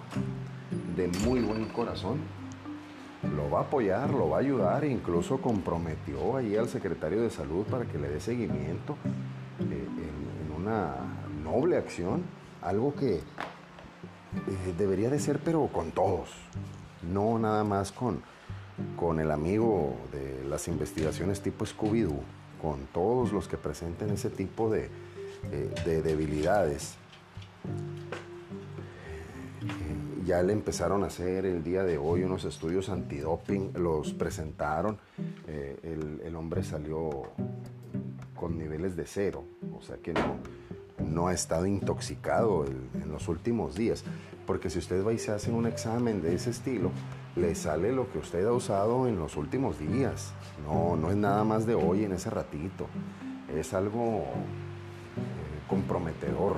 de 0.97 1.07
muy 1.25 1.41
buen 1.41 1.67
corazón, 1.67 2.19
lo 3.37 3.50
va 3.50 3.61
a 3.61 3.62
apoyar, 3.62 4.11
lo 4.11 4.31
va 4.31 4.38
a 4.38 4.40
ayudar, 4.40 4.85
e 4.85 4.88
incluso 4.88 5.38
comprometió 5.40 6.37
ahí 6.37 6.57
al 6.57 6.69
secretario 6.69 7.23
de 7.23 7.31
salud 7.31 7.64
para 7.64 7.85
que 7.85 7.99
le 7.99 8.09
dé 8.09 8.21
seguimiento 8.21 8.97
eh, 9.61 9.87
en, 9.87 10.62
una 10.62 10.95
noble 11.43 11.76
acción, 11.76 12.23
algo 12.62 12.95
que 12.95 13.16
eh, 13.16 13.23
debería 14.78 15.11
de 15.11 15.19
ser, 15.19 15.38
pero 15.38 15.69
con 15.69 15.90
todos, 15.90 16.31
no 17.02 17.38
nada 17.38 17.64
más 17.64 17.93
con, 17.93 18.23
con 18.97 19.21
el 19.21 19.31
amigo 19.31 19.95
de 20.11 20.45
las 20.49 20.69
investigaciones 20.69 21.40
tipo 21.40 21.64
Scooby-Doo 21.64 22.23
con 22.64 22.87
todos 22.95 23.31
los 23.31 23.47
que 23.47 23.59
presenten 23.59 24.09
ese 24.09 24.31
tipo 24.31 24.71
de, 24.71 24.88
eh, 25.52 26.02
debilidades. 26.02 26.95
Ya 30.25 30.43
le 30.43 30.52
empezaron 30.52 31.02
a 31.04 31.07
hacer 31.07 31.45
el 31.45 31.62
día 31.62 31.83
de 31.83 31.99
hoy 31.99 32.23
unos 32.23 32.45
estudios 32.45 32.88
antidoping, 32.88 33.73
los 33.75 34.12
presentaron, 34.14 34.99
eh, 35.47 36.19
el, 36.25 36.35
hombre 36.35 36.62
salió 36.62 37.25
con 38.35 38.59
niveles 38.59 38.97
de 38.97 39.07
cero, 39.07 39.45
o 39.76 39.83
sea 39.83 39.99
que 39.99 40.14
no, 40.14 40.37
no 40.99 41.28
ha 41.28 41.35
estado 41.35 41.66
intoxicado 41.66 42.64
en 42.64 43.12
los 43.12 43.28
últimos 43.28 43.75
días, 43.75 44.04
porque 44.47 44.71
si 44.71 44.78
usted 44.78 45.04
va 45.04 45.12
y 45.12 45.19
se 45.19 45.33
hace 45.33 45.50
un 45.50 45.66
examen 45.66 46.23
de 46.23 46.35
ese 46.35 46.50
estilo, 46.50 46.90
le 47.37 47.54
sale 47.54 47.93
lo 47.93 48.11
que 48.11 48.19
usted 48.19 48.47
ha 48.47 48.52
usado 48.52 49.09
en 49.09 49.19
los 49.19 49.37
últimos 49.37 49.78
días. 49.78 50.33
No, 50.64 50.97
no 50.97 51.11
es 51.11 51.16
nada 51.16 51.45
más 51.45 51.66
de 51.66 51.75
hoy 51.75 52.04
en 52.04 52.12
ese 52.12 52.31
ratito. 52.31 52.87
Es 53.54 53.75
algo 53.75 54.19
eh, 54.19 55.62
comprometedor. 55.69 56.57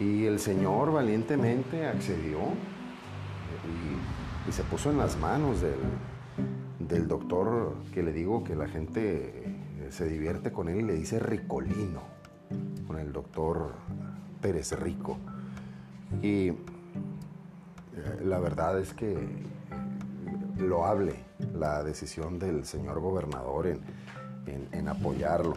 Y 0.00 0.24
el 0.26 0.38
Señor 0.38 0.92
valientemente 0.92 1.86
accedió 1.86 2.38
y, 4.48 4.52
se 4.52 4.64
puso 4.64 4.90
en 4.90 4.98
las 4.98 5.18
manos 5.18 5.60
del, 5.60 5.78
del, 6.80 7.06
doctor 7.06 7.74
que 7.94 8.02
le 8.02 8.12
digo 8.12 8.42
que 8.42 8.56
la 8.56 8.66
gente 8.66 9.44
eh, 9.46 9.88
se 9.90 10.06
divierte 10.08 10.50
con 10.50 10.68
él 10.68 10.80
y 10.80 10.82
le 10.82 10.94
dice 10.94 11.20
Ricolino, 11.20 12.02
con 12.86 12.98
el 12.98 13.12
doctor 13.12 13.72
Pérez 14.40 14.72
Rico. 14.72 15.16
Y 16.20 16.48
eh, 16.48 16.56
la 18.24 18.38
verdad 18.40 18.78
es 18.78 18.92
que 18.92 19.12
eh, 19.12 19.18
lo 20.58 20.84
hable 20.84 21.14
la 21.54 21.82
decisión 21.82 22.38
del 22.38 22.64
señor 22.64 23.00
gobernador 23.00 23.66
en, 23.66 24.88
apoyarlo. 24.88 25.54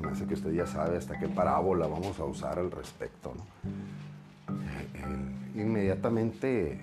Se 0.00 0.06
me 0.06 0.12
hace 0.12 0.26
que 0.26 0.32
usted 0.32 0.52
ya 0.52 0.66
sabe 0.66 0.96
hasta 0.96 1.18
qué 1.18 1.28
parábola 1.28 1.86
vamos 1.86 2.18
a 2.18 2.24
usar 2.24 2.58
al 2.58 2.70
respecto. 2.70 3.34
Eh, 4.94 5.60
inmediatamente 5.60 6.80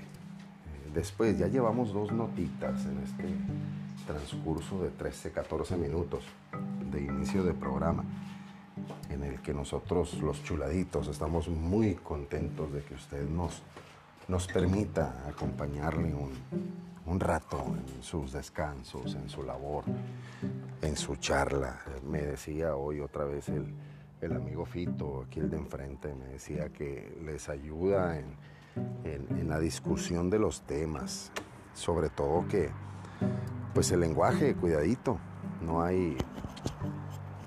después, 0.94 1.36
ya 1.40 1.48
llevamos 1.48 1.92
dos 1.94 2.12
notitas 2.12 2.86
en 2.86 3.00
este 3.00 3.24
transcurso 4.06 4.84
de 4.84 4.92
13, 4.92 5.32
14 5.32 5.78
minutos 5.78 6.26
de 6.92 7.02
inicio 7.02 7.44
de 7.44 7.56
programa 7.56 8.04
en 9.10 9.24
el 9.24 9.42
que 9.42 9.52
nosotros 9.52 10.14
los 10.22 10.44
chuladitos 10.44 11.08
estamos 11.08 11.48
muy 11.48 11.96
contentos 11.96 12.72
de 12.72 12.84
que 12.84 12.94
usted 12.94 13.28
nos, 13.28 13.64
nos 14.28 14.46
permita 14.46 15.24
acompañarle 15.28 16.14
un, 16.14 16.34
un 17.08 17.20
rato 17.22 17.64
en 17.66 18.04
sus 18.04 18.34
descansos, 18.34 19.16
en 19.16 19.30
su 19.30 19.42
labor, 19.42 19.86
en 20.82 20.96
su 20.98 21.16
charla. 21.16 21.80
Me 22.06 22.22
decía 22.22 22.76
hoy 22.76 23.00
otra 23.00 23.24
vez 23.24 23.48
el, 23.50 23.74
el 24.22 24.34
amigo 24.34 24.66
Fito, 24.66 25.24
aquí 25.26 25.40
el 25.40 25.50
de 25.50 25.58
enfrente, 25.58 26.14
me 26.14 26.26
decía 26.26 26.70
que 26.70 27.18
les 27.24 27.48
ayuda 27.48 28.20
en, 28.20 28.36
en, 29.06 29.48
la 29.48 29.60
discusión 29.60 30.30
de 30.30 30.40
los 30.40 30.62
temas, 30.64 31.32
sobre 31.74 32.10
todo 32.10 32.46
que, 32.50 32.70
pues 33.74 33.90
el 33.92 34.02
lenguaje, 34.02 34.56
cuidadito, 34.56 35.18
no 35.62 35.82
hay, 35.82 36.18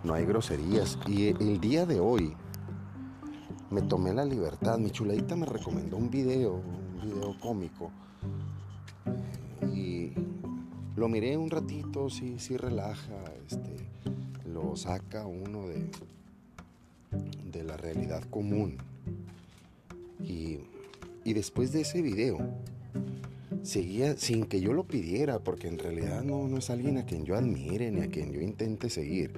no 0.03 0.15
hay 0.15 0.25
groserías. 0.25 0.99
Y 1.07 1.29
el 1.29 1.61
día 1.61 1.85
de 1.85 2.01
hoy 2.01 2.35
me 3.69 3.83
tomé 3.83 4.15
la 4.15 4.25
libertad, 4.25 4.79
mi 4.79 4.91
chuladita 4.91 5.37
me 5.37 5.45
recomendó 5.45 5.99
un 5.99 6.09
video, 6.09 6.55
un 6.55 7.01
video 7.03 7.39
cómico. 7.39 7.91
Y 9.73 10.13
lo 10.97 11.09
miré 11.09 11.37
un 11.37 11.51
ratito, 11.51 12.11
sí, 12.11 12.37
sí 12.39 12.57
relaja, 12.57 13.25
este, 13.47 13.71
lo 14.51 14.77
saca 14.77 15.27
uno 15.27 15.67
de, 15.69 15.91
de 17.51 17.65
la 17.65 17.77
realidad 17.77 18.23
común. 18.25 18.77
Y, 20.23 20.59
y 21.25 21.33
después 21.33 21.73
de 21.73 21.83
ese 21.83 22.03
video, 22.03 22.39
seguía 23.63 24.17
sin 24.17 24.47
que 24.47 24.61
yo 24.61 24.73
lo 24.73 24.85
pidiera, 24.85 25.39
porque 25.39 25.69
en 25.69 25.79
realidad 25.79 26.23
no, 26.23 26.49
no 26.49 26.59
es 26.59 26.71
alguien 26.71 26.99
a 26.99 27.05
quien 27.05 27.25
yo 27.25 27.37
admire 27.37 27.91
ni 27.91 28.01
a 28.03 28.09
quien 28.09 28.33
yo 28.33 28.41
intente 28.41 28.91
seguir 28.91 29.33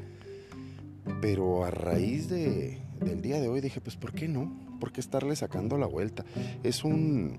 pero 1.21 1.65
a 1.65 1.71
raíz 1.71 2.29
de, 2.29 2.79
del 3.01 3.23
día 3.23 3.41
de 3.41 3.49
hoy 3.49 3.61
dije, 3.61 3.81
pues 3.81 3.97
¿por 3.97 4.13
qué 4.13 4.29
no? 4.29 4.53
¿Por 4.81 4.93
qué 4.93 5.01
estarle 5.01 5.37
sacando 5.37 5.79
la 5.79 5.87
vuelta? 5.87 6.25
Es 6.63 6.85
un, 6.85 7.37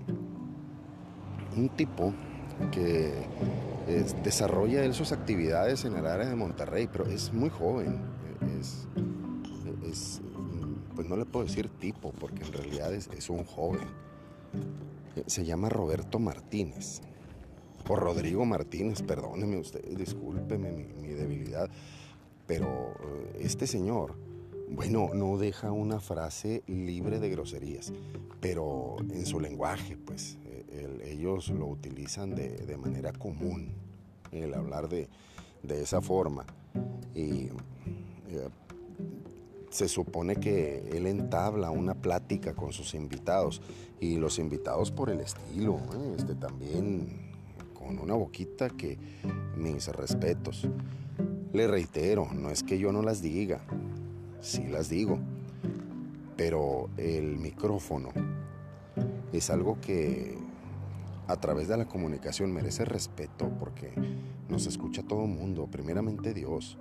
un 1.56 1.68
tipo 1.70 2.14
que 2.70 3.12
desarrolla 4.22 4.84
él 4.84 4.94
sus 4.94 5.12
actividades 5.12 5.84
en 5.84 5.96
el 5.96 6.06
área 6.06 6.28
de 6.28 6.34
Monterrey, 6.34 6.88
pero 6.90 7.06
es 7.06 7.32
muy 7.32 7.50
joven, 7.50 8.00
es, 8.58 8.88
pues 10.94 11.08
no 11.08 11.16
le 11.16 11.24
puedo 11.24 11.44
decir 11.44 11.68
tipo, 11.68 12.12
porque 12.12 12.44
en 12.44 12.52
realidad 12.52 12.92
es, 12.94 13.30
un 13.30 13.44
joven. 13.44 13.88
Se 15.26 15.44
llama 15.44 15.68
Roberto 15.68 16.18
Martínez. 16.18 17.00
O 17.88 17.96
Rodrigo 17.96 18.46
Martínez, 18.46 19.02
perdóneme 19.02 19.58
usted, 19.58 19.84
discúlpeme 19.96 20.70
mi, 20.72 21.08
debilidad. 21.08 21.68
Pero 22.46 22.66
eh, 22.66 23.40
este 23.40 23.66
señor, 23.66 24.14
bueno, 24.70 25.10
no 25.14 25.36
deja 25.36 25.70
una 25.70 26.00
frase 26.00 26.62
libre 26.66 27.20
de 27.20 27.28
groserías, 27.28 27.92
pero 28.40 28.96
en 29.10 29.26
su 29.26 29.40
lenguaje, 29.40 29.96
pues 29.96 30.38
ellos 31.04 31.48
lo 31.50 31.66
utilizan 31.66 32.34
de, 32.34 32.76
manera 32.76 33.12
común, 33.12 33.72
el 34.32 34.54
hablar 34.54 34.88
de, 34.88 35.08
de 35.62 35.82
esa 35.82 36.00
forma. 36.00 36.44
Y 37.14 37.48
se 39.74 39.88
supone 39.88 40.36
que 40.36 40.88
él 40.92 41.08
entabla 41.08 41.72
una 41.72 41.94
plática 41.94 42.54
con 42.54 42.72
sus 42.72 42.94
invitados 42.94 43.60
y 43.98 44.18
los 44.18 44.38
invitados 44.38 44.92
por 44.92 45.10
el 45.10 45.18
estilo, 45.18 45.78
¿eh? 45.94 46.14
este, 46.16 46.36
también 46.36 47.32
con 47.74 47.98
una 47.98 48.14
boquita 48.14 48.70
que 48.70 48.96
mis 49.56 49.88
respetos. 49.88 50.68
Le 51.52 51.66
reitero, 51.66 52.28
no 52.32 52.50
es 52.50 52.62
que 52.62 52.78
yo 52.78 52.92
no 52.92 53.02
las 53.02 53.20
diga, 53.20 53.62
sí 54.40 54.64
las 54.68 54.88
digo, 54.88 55.18
pero 56.36 56.88
el 56.96 57.36
micrófono 57.38 58.10
es 59.32 59.50
algo 59.50 59.80
que 59.80 60.38
a 61.26 61.36
través 61.36 61.68
de 61.68 61.76
la 61.76 61.86
comunicación 61.86 62.52
merece 62.52 62.84
respeto 62.84 63.50
porque 63.58 63.92
nos 64.48 64.66
escucha 64.66 65.02
todo 65.02 65.26
mundo, 65.26 65.68
primeramente 65.70 66.34
Dios 66.34 66.78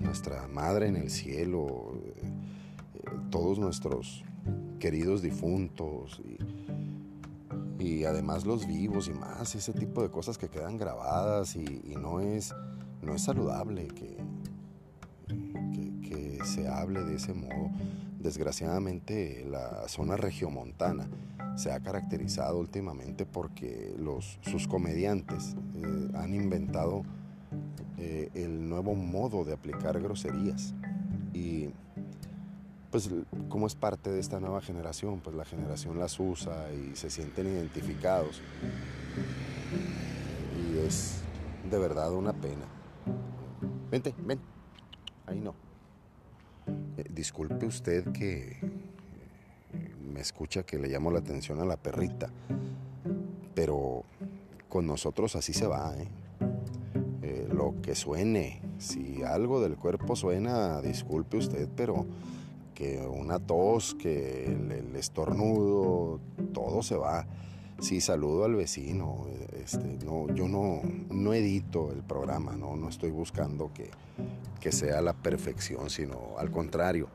nuestra 0.00 0.48
Madre 0.48 0.88
en 0.88 0.96
el 0.96 1.10
cielo, 1.10 1.92
eh, 2.16 3.10
todos 3.30 3.58
nuestros 3.58 4.24
queridos 4.78 5.22
difuntos 5.22 6.20
y, 7.78 8.04
además 8.04 8.44
los 8.46 8.66
vivos 8.66 9.08
y 9.08 9.12
más, 9.12 9.54
ese 9.54 9.72
tipo 9.72 10.02
de 10.02 10.10
cosas 10.10 10.36
que 10.36 10.48
quedan 10.48 10.78
grabadas 10.78 11.54
y, 11.54 11.94
no, 11.96 12.20
es, 12.20 12.54
no 13.02 13.14
es 13.14 13.22
saludable 13.22 13.86
que, 13.88 14.16
que, 16.08 16.38
se 16.44 16.66
hable 16.66 17.04
de 17.04 17.16
ese 17.16 17.34
modo. 17.34 17.70
Desgraciadamente 18.18 19.46
la 19.48 19.86
zona 19.88 20.16
regiomontana 20.16 21.08
se 21.56 21.72
ha 21.72 21.80
caracterizado 21.80 22.58
últimamente 22.58 23.26
porque 23.26 23.94
los, 23.98 24.38
sus 24.42 24.66
comediantes 24.66 25.56
eh, 25.74 26.08
han 26.14 26.34
inventado 26.34 27.02
eh, 27.98 28.30
el 28.34 28.68
nuevo 28.68 28.94
modo 28.94 29.44
de 29.44 29.52
aplicar 29.52 30.00
groserías. 30.00 30.74
Y 31.32 31.68
pues 32.90 33.10
como 33.48 33.66
es 33.66 33.74
parte 33.74 34.10
de 34.10 34.18
esta 34.18 34.40
nueva 34.40 34.60
generación, 34.60 35.20
pues 35.20 35.36
la 35.36 35.44
generación 35.44 35.98
las 35.98 36.18
usa 36.18 36.72
y 36.72 36.96
se 36.96 37.10
sienten 37.10 37.46
identificados. 37.46 38.40
Y 40.58 40.78
es 40.78 41.20
de 41.70 41.78
verdad 41.78 42.12
una 42.12 42.32
pena. 42.32 42.66
Vente, 43.90 44.14
ven. 44.24 44.40
Ahí 45.26 45.40
no. 45.40 45.54
Eh, 46.96 47.04
disculpe 47.10 47.66
usted 47.66 48.12
que 48.12 48.58
me 50.20 50.22
escucha 50.22 50.64
que 50.64 50.78
le 50.78 50.88
llamo 50.88 51.10
la 51.10 51.20
atención 51.20 51.60
a 51.60 51.64
la 51.64 51.78
perrita, 51.78 52.28
pero 53.54 54.04
con 54.68 54.86
nosotros 54.86 55.34
así 55.34 55.54
se 55.54 55.66
va, 55.66 55.94
¿eh? 55.96 57.48
lo 57.50 57.76
que 57.80 57.94
suene. 57.94 58.60
Si 58.76 59.22
algo 59.22 59.62
del 59.62 59.76
cuerpo 59.76 60.16
suena, 60.16 60.82
disculpe 60.82 61.38
usted, 61.38 61.66
pero 61.74 62.04
que 62.74 62.98
una 62.98 63.38
tos, 63.38 63.94
que 63.94 64.44
el, 64.44 64.94
estornudo, 64.94 66.20
todo 66.52 66.82
se 66.82 66.96
va. 66.96 67.26
Sí, 67.78 68.02
saludo 68.02 68.44
al 68.44 68.56
vecino. 68.56 69.24
Este, 69.54 70.04
no, 70.04 70.28
yo 70.34 70.48
no, 70.48 70.82
no 71.08 71.32
edito 71.32 71.92
el 71.92 72.02
programa, 72.02 72.58
no, 72.58 72.76
no 72.76 72.90
estoy 72.90 73.10
buscando 73.10 73.70
que, 73.72 73.88
que 74.60 74.70
sea 74.70 75.00
la 75.00 75.14
perfección, 75.14 75.88
sino 75.88 76.36
al 76.36 76.50
contrario, 76.50 77.08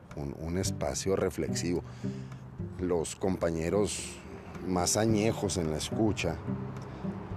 un 0.44 0.58
espacio 0.58 1.14
reflexivo. 1.14 1.84
Los 2.80 3.16
compañeros 3.16 4.16
más 4.66 4.96
añejos 4.96 5.56
en 5.56 5.70
la 5.70 5.76
escucha 5.76 6.36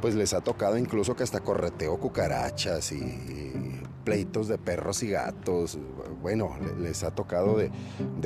pues 0.02 0.16
les 0.16 0.34
ha 0.34 0.42
tocado 0.42 0.78
incluso 0.78 1.16
que 1.16 1.24
hasta 1.24 1.42
correteo 1.42 1.98
cucarachas 1.98 2.92
y 2.92 3.82
pleitos 4.04 4.48
de 4.48 4.58
perros 4.58 5.04
y 5.04 5.10
gatos. 5.10 5.78
Bueno, 6.22 6.56
les 6.80 7.04
ha 7.04 7.12
tocado 7.12 7.58
de, 7.58 7.72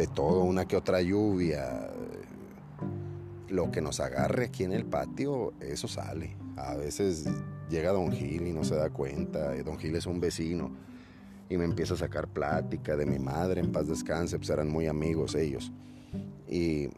todo, 0.07 0.43
una 0.43 0.65
que 0.65 0.75
otra 0.75 1.01
lluvia. 1.01 1.89
Lo 3.49 3.71
que 3.71 3.81
nos 3.81 3.99
agarre 3.99 4.45
aquí 4.45 4.63
en 4.63 4.73
el 4.73 4.85
patio, 4.85 5.53
eso 5.59 5.87
sale. 5.87 6.35
A 6.57 6.75
veces 6.75 7.25
llega 7.69 7.91
Don 7.91 8.11
Gil 8.11 8.47
y 8.47 8.53
no 8.53 8.63
se 8.63 8.75
da 8.75 8.89
cuenta. 8.89 9.53
Don 9.63 9.77
Gil 9.77 9.95
es 9.95 10.05
un 10.05 10.19
vecino 10.19 10.71
y 11.49 11.57
me 11.57 11.65
empieza 11.65 11.93
a 11.95 11.97
sacar 11.97 12.27
plática 12.27 12.95
de 12.95 13.05
mi 13.05 13.19
madre, 13.19 13.61
en 13.61 13.71
paz 13.71 13.87
descanse, 13.87 14.37
pues 14.37 14.49
eran 14.49 14.69
muy 14.69 14.87
amigos 14.87 15.35
ellos. 15.35 15.71
Y 16.49 16.89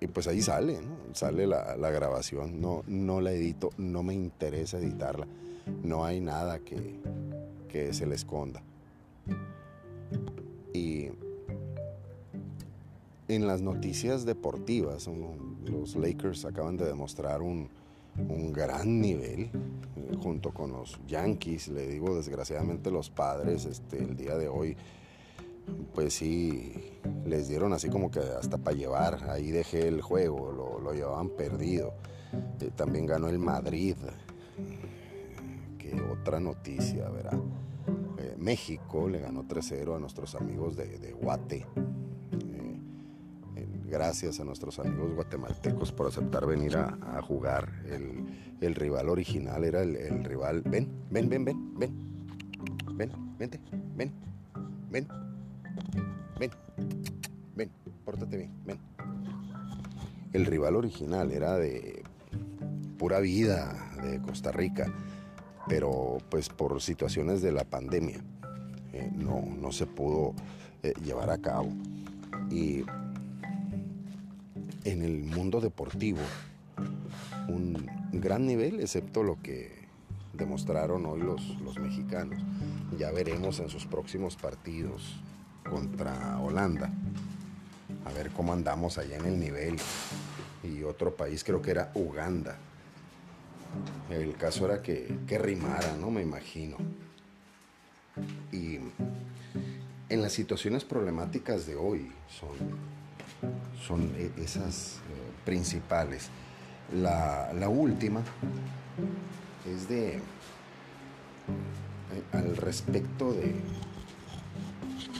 y 0.00 0.06
pues 0.08 0.26
ahí 0.28 0.42
sale, 0.42 0.78
sale 1.14 1.46
la, 1.46 1.90
grabación, 1.90 2.60
no, 2.60 2.82
no 2.86 3.20
la 3.22 3.32
edito, 3.32 3.70
no 3.78 4.02
me 4.02 4.12
interesa 4.12 4.78
editarla, 4.78 5.26
no 5.82 6.04
hay 6.04 6.20
nada 6.20 6.58
que, 6.58 7.00
que 7.68 7.94
se 7.94 8.06
le 8.06 8.14
esconda. 8.14 8.62
Y 10.74 11.08
en 13.28 13.46
las 13.46 13.62
noticias 13.62 14.26
deportivas, 14.26 15.08
los 15.64 15.96
Lakers 15.96 16.44
acaban 16.44 16.76
de 16.76 16.84
demostrar 16.84 17.40
un, 17.40 17.70
un 18.18 18.52
gran 18.52 19.00
nivel 19.00 19.44
eh, 19.44 19.50
junto 20.22 20.52
con 20.52 20.72
los 20.72 21.00
Yankees, 21.08 21.68
le 21.68 21.86
digo 21.88 22.14
desgraciadamente 22.14 22.90
los 22.90 23.08
padres, 23.08 23.64
este, 23.64 23.98
el 23.98 24.14
día 24.14 24.36
de 24.36 24.48
hoy 24.48 24.76
pues 25.94 26.14
sí, 26.14 26.72
les 27.24 27.48
dieron 27.48 27.72
así 27.72 27.88
como 27.88 28.10
que 28.10 28.20
hasta 28.20 28.58
para 28.58 28.76
llevar. 28.76 29.30
Ahí 29.30 29.50
dejé 29.50 29.88
el 29.88 30.02
juego, 30.02 30.52
lo, 30.52 30.92
llevaban 30.92 31.30
perdido. 31.30 31.94
Eh, 32.60 32.70
también 32.74 33.06
ganó 33.06 33.28
el 33.28 33.38
Madrid. 33.38 33.96
Que 35.78 36.00
otra 36.02 36.40
noticia, 36.40 37.08
¿verdad? 37.08 37.38
Eh, 38.18 38.34
México 38.38 39.08
le 39.08 39.20
ganó 39.20 39.44
3-0 39.44 39.96
a 39.96 39.98
nuestros 39.98 40.34
amigos 40.34 40.76
de, 40.76 41.12
Guate. 41.12 41.66
Eh, 43.56 43.66
gracias 43.86 44.40
a 44.40 44.44
nuestros 44.44 44.78
amigos 44.78 45.14
guatemaltecos 45.14 45.92
por 45.92 46.08
aceptar 46.08 46.46
venir 46.46 46.76
a, 46.76 47.22
jugar. 47.22 47.70
El, 48.60 48.74
rival 48.74 49.08
original 49.08 49.64
era 49.64 49.82
el, 49.82 49.96
el 49.96 50.24
rival. 50.24 50.62
Ven, 50.62 50.90
ven, 51.10 51.28
ven, 51.28 51.44
ven, 51.44 51.78
ven. 51.78 52.06
Ven, 52.96 53.12
vente, 53.38 53.60
ven, 53.94 54.12
ven. 54.90 55.25
Ven, 56.38 56.50
ven, 57.54 57.70
pórtate 58.04 58.36
bien, 58.36 58.52
ven. 58.64 58.78
El 60.32 60.44
rival 60.46 60.76
original 60.76 61.32
era 61.32 61.56
de 61.56 62.02
pura 62.98 63.20
vida 63.20 63.74
de 64.02 64.20
Costa 64.20 64.52
Rica, 64.52 64.92
pero 65.68 66.18
pues 66.28 66.48
por 66.48 66.80
situaciones 66.82 67.42
de 67.42 67.52
la 67.52 67.64
pandemia 67.64 68.20
eh, 68.92 69.10
no, 69.14 69.42
no, 69.42 69.72
se 69.72 69.86
pudo 69.86 70.34
eh, 70.82 70.92
llevar 71.04 71.30
a 71.30 71.38
cabo. 71.38 71.68
Y 72.50 72.84
en 74.84 75.02
el 75.02 75.24
mundo 75.24 75.60
deportivo, 75.60 76.20
un 77.48 77.86
gran 78.12 78.46
nivel, 78.46 78.80
excepto 78.80 79.22
lo 79.22 79.40
que 79.42 79.86
demostraron 80.32 81.06
hoy 81.06 81.20
los, 81.20 81.60
los 81.60 81.78
mexicanos. 81.78 82.38
Ya 82.98 83.10
veremos 83.10 83.58
en 83.60 83.68
sus 83.68 83.86
próximos 83.86 84.36
partidos 84.36 85.20
contra 85.68 86.38
Holanda. 86.40 86.90
A 88.04 88.12
ver 88.12 88.30
cómo 88.30 88.52
andamos 88.52 88.98
allá 88.98 89.16
en 89.16 89.26
el 89.26 89.38
nivel. 89.38 89.76
Y 90.62 90.82
otro 90.82 91.14
país 91.14 91.44
creo 91.44 91.60
que 91.62 91.70
era 91.70 91.90
Uganda. 91.94 92.56
El 94.10 94.34
caso 94.36 94.64
era 94.66 94.82
que, 94.82 95.18
que 95.26 95.38
rimara, 95.38 95.96
¿no? 96.00 96.10
Me 96.10 96.22
imagino. 96.22 96.76
Y 98.52 98.78
en 100.08 100.22
las 100.22 100.32
situaciones 100.32 100.84
problemáticas 100.84 101.66
de 101.66 101.76
hoy 101.76 102.10
son, 102.28 102.50
son 103.86 104.14
e, 104.16 104.30
esas 104.42 104.96
eh, 104.96 105.32
principales. 105.44 106.28
La, 106.94 107.52
la, 107.52 107.68
última 107.68 108.22
es 109.68 109.88
de 109.88 110.14
eh, 110.14 110.20
al 112.32 112.56
respecto 112.56 113.32
de 113.32 113.54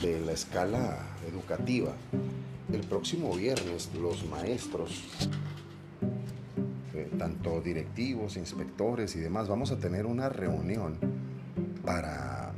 de 0.01 0.19
la 0.21 0.31
escala 0.31 0.97
educativa. 1.27 1.93
El 2.71 2.81
próximo 2.81 3.33
viernes 3.35 3.89
los 3.99 4.25
maestros, 4.25 5.03
eh, 6.93 7.09
tanto 7.17 7.61
directivos, 7.61 8.37
inspectores 8.37 9.15
y 9.15 9.19
demás, 9.19 9.47
vamos 9.47 9.71
a 9.71 9.77
tener 9.77 10.05
una 10.05 10.29
reunión 10.29 10.97
para 11.85 12.53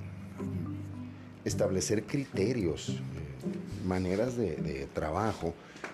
establecer 1.46 2.04
criterios, 2.04 2.90
eh, 2.90 3.88
maneras 3.88 4.36
de, 4.36 4.88
trabajo. 4.94 5.54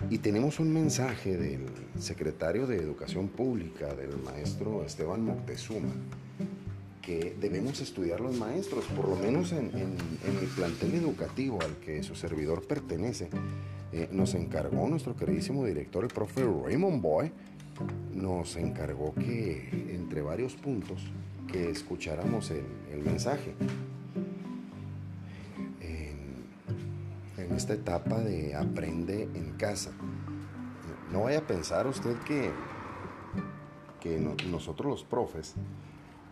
Y 0.10 0.18
tenemos 0.18 0.60
un 0.60 0.74
mensaje 0.74 1.38
del 1.38 1.66
secretario 2.00 2.68
de 2.68 2.78
Educación 2.78 3.28
Pública, 3.28 3.94
del 3.94 4.18
maestro 4.18 4.84
Esteban 4.84 5.24
Moctezuma, 5.24 5.94
que 7.06 7.36
debemos 7.40 7.80
estudiar 7.82 8.20
los 8.20 8.36
maestros, 8.38 8.86
por 8.86 9.08
lo 9.08 9.16
menos 9.16 9.52
en, 9.52 9.72
el 9.76 10.48
plantel 10.56 10.96
educativo 10.96 11.60
al 11.62 11.78
que 11.78 12.02
su 12.02 12.16
servidor 12.16 12.66
pertenece. 12.68 13.30
Eh, 13.94 14.10
nos 14.12 14.34
encargó 14.34 14.90
nuestro 14.90 15.16
queridísimo 15.16 15.66
director, 15.66 16.04
el 16.04 16.10
profe 16.10 16.44
Raymond 16.44 17.02
Boy, 17.02 17.32
nos 18.14 18.56
encargó 18.56 19.14
que, 19.14 19.70
entre 19.94 20.22
varios 20.22 20.56
puntos, 20.56 21.04
que 21.52 21.70
escucháramos 21.70 22.50
el, 22.52 23.04
mensaje. 23.04 23.54
En, 25.82 27.54
esta 27.56 27.74
etapa 27.74 28.20
de 28.20 28.56
aprende 28.56 29.30
en 29.34 29.52
casa. 29.52 29.92
No 31.14 31.24
vaya 31.24 31.40
a 31.40 31.48
pensar 31.48 31.88
usted 31.88 32.18
que, 32.26 32.50
que 34.02 34.20
nosotros 34.50 34.90
los 34.90 35.04
profes 35.04 35.56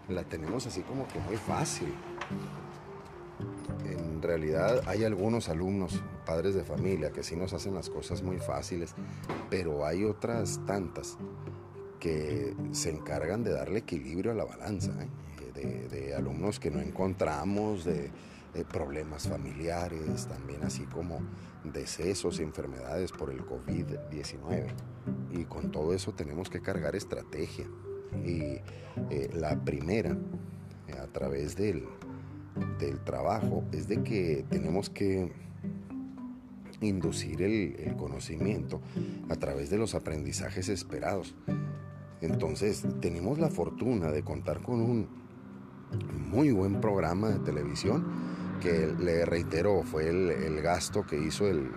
la 0.10 0.24
tenemos 0.24 0.68
así 0.68 0.82
como 0.82 1.08
que 1.08 1.20
muy 1.20 1.38
fácil. 1.38 1.94
En 3.86 4.22
realidad 4.22 4.84
hay 4.88 5.04
algunos 5.04 5.50
alumnos, 5.50 6.02
padres 6.26 6.56
de 6.56 6.64
familia, 6.64 7.12
que 7.12 7.24
sí 7.24 7.36
nos 7.36 7.54
hacen 7.54 7.74
las 7.74 7.90
cosas 7.90 8.24
muy 8.24 8.38
fáciles, 8.38 8.96
pero 9.50 9.86
hay 9.86 10.04
otras 10.06 10.62
tantas 10.66 11.18
que 12.00 12.56
se 12.72 12.90
encargan 12.90 13.44
de 13.44 13.52
darle 13.52 13.80
equilibrio 13.80 14.32
a 14.32 14.36
la 14.36 14.46
balanza, 14.46 14.92
¿eh? 15.02 15.08
de, 15.90 16.16
alumnos 16.16 16.60
que 16.60 16.72
no 16.72 16.82
encontramos, 16.82 17.86
de, 17.86 18.12
problemas 18.72 19.28
familiares, 19.28 20.28
también 20.28 20.64
así 20.64 20.84
como 20.84 21.22
decesos 21.64 22.40
y 22.40 22.44
enfermedades 22.44 23.12
por 23.12 23.32
el 23.32 23.44
COVID-19. 23.44 24.68
Y 25.32 25.46
con 25.46 25.72
todo 25.72 25.94
eso 25.94 26.12
tenemos 26.14 26.52
que 26.52 26.62
cargar 26.62 26.96
estrategia. 26.96 27.66
Y 28.26 28.60
eh, 29.10 29.30
la 29.34 29.64
primera, 29.64 30.18
eh, 30.88 30.94
a 31.02 31.08
través 31.08 31.56
del, 31.56 31.86
del 32.80 33.00
trabajo, 33.00 33.64
es 33.72 33.88
de 33.88 34.04
que 34.04 34.46
tenemos 34.50 34.90
que 34.90 35.32
inducir 36.82 37.42
el, 37.42 37.96
conocimiento 37.96 38.82
a 39.30 39.36
través 39.36 39.70
de 39.70 39.78
los 39.78 39.96
aprendizajes 39.96 40.70
esperados. 40.70 41.36
Entonces, 42.22 42.86
tenemos 43.02 43.40
la 43.40 43.50
fortuna 43.50 44.12
de 44.12 44.24
contar 44.24 44.62
con 44.62 44.82
un 44.82 45.08
muy 46.30 46.52
buen 46.52 46.82
programa 46.82 47.30
de 47.30 47.40
televisión 47.40 48.06
que 48.62 48.94
le 48.98 49.26
reitero 49.26 49.84
fue 49.84 50.10
el, 50.10 50.62
gasto 50.62 51.06
que 51.06 51.20
hizo 51.20 51.48
el, 51.48 51.70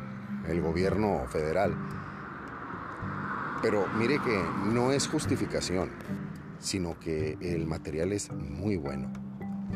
el 0.48 0.60
gobierno 0.60 1.26
federal. 1.28 1.74
Pero 3.60 3.86
mire 3.98 4.18
que 4.24 4.40
no 4.72 4.92
es 4.92 5.08
justificación, 5.08 5.90
sino 6.58 6.98
que 6.98 7.36
el 7.40 7.66
material 7.66 8.12
es 8.12 8.32
muy 8.32 8.76
bueno, 8.76 9.12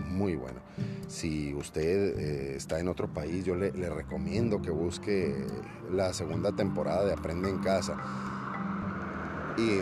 muy 0.08 0.36
bueno. 0.36 0.60
Si 1.08 1.52
usted 1.54 2.18
eh, 2.18 2.56
está 2.56 2.78
en 2.78 2.88
otro 2.88 3.12
país, 3.12 3.44
yo 3.44 3.56
le, 3.56 3.70
recomiendo 3.70 4.62
que 4.62 4.70
busque 4.70 5.34
la 5.90 6.12
segunda 6.12 6.52
temporada 6.52 7.04
de 7.04 7.12
Aprende 7.12 7.48
en 7.48 7.58
Casa. 7.58 7.96
Y 9.58 9.80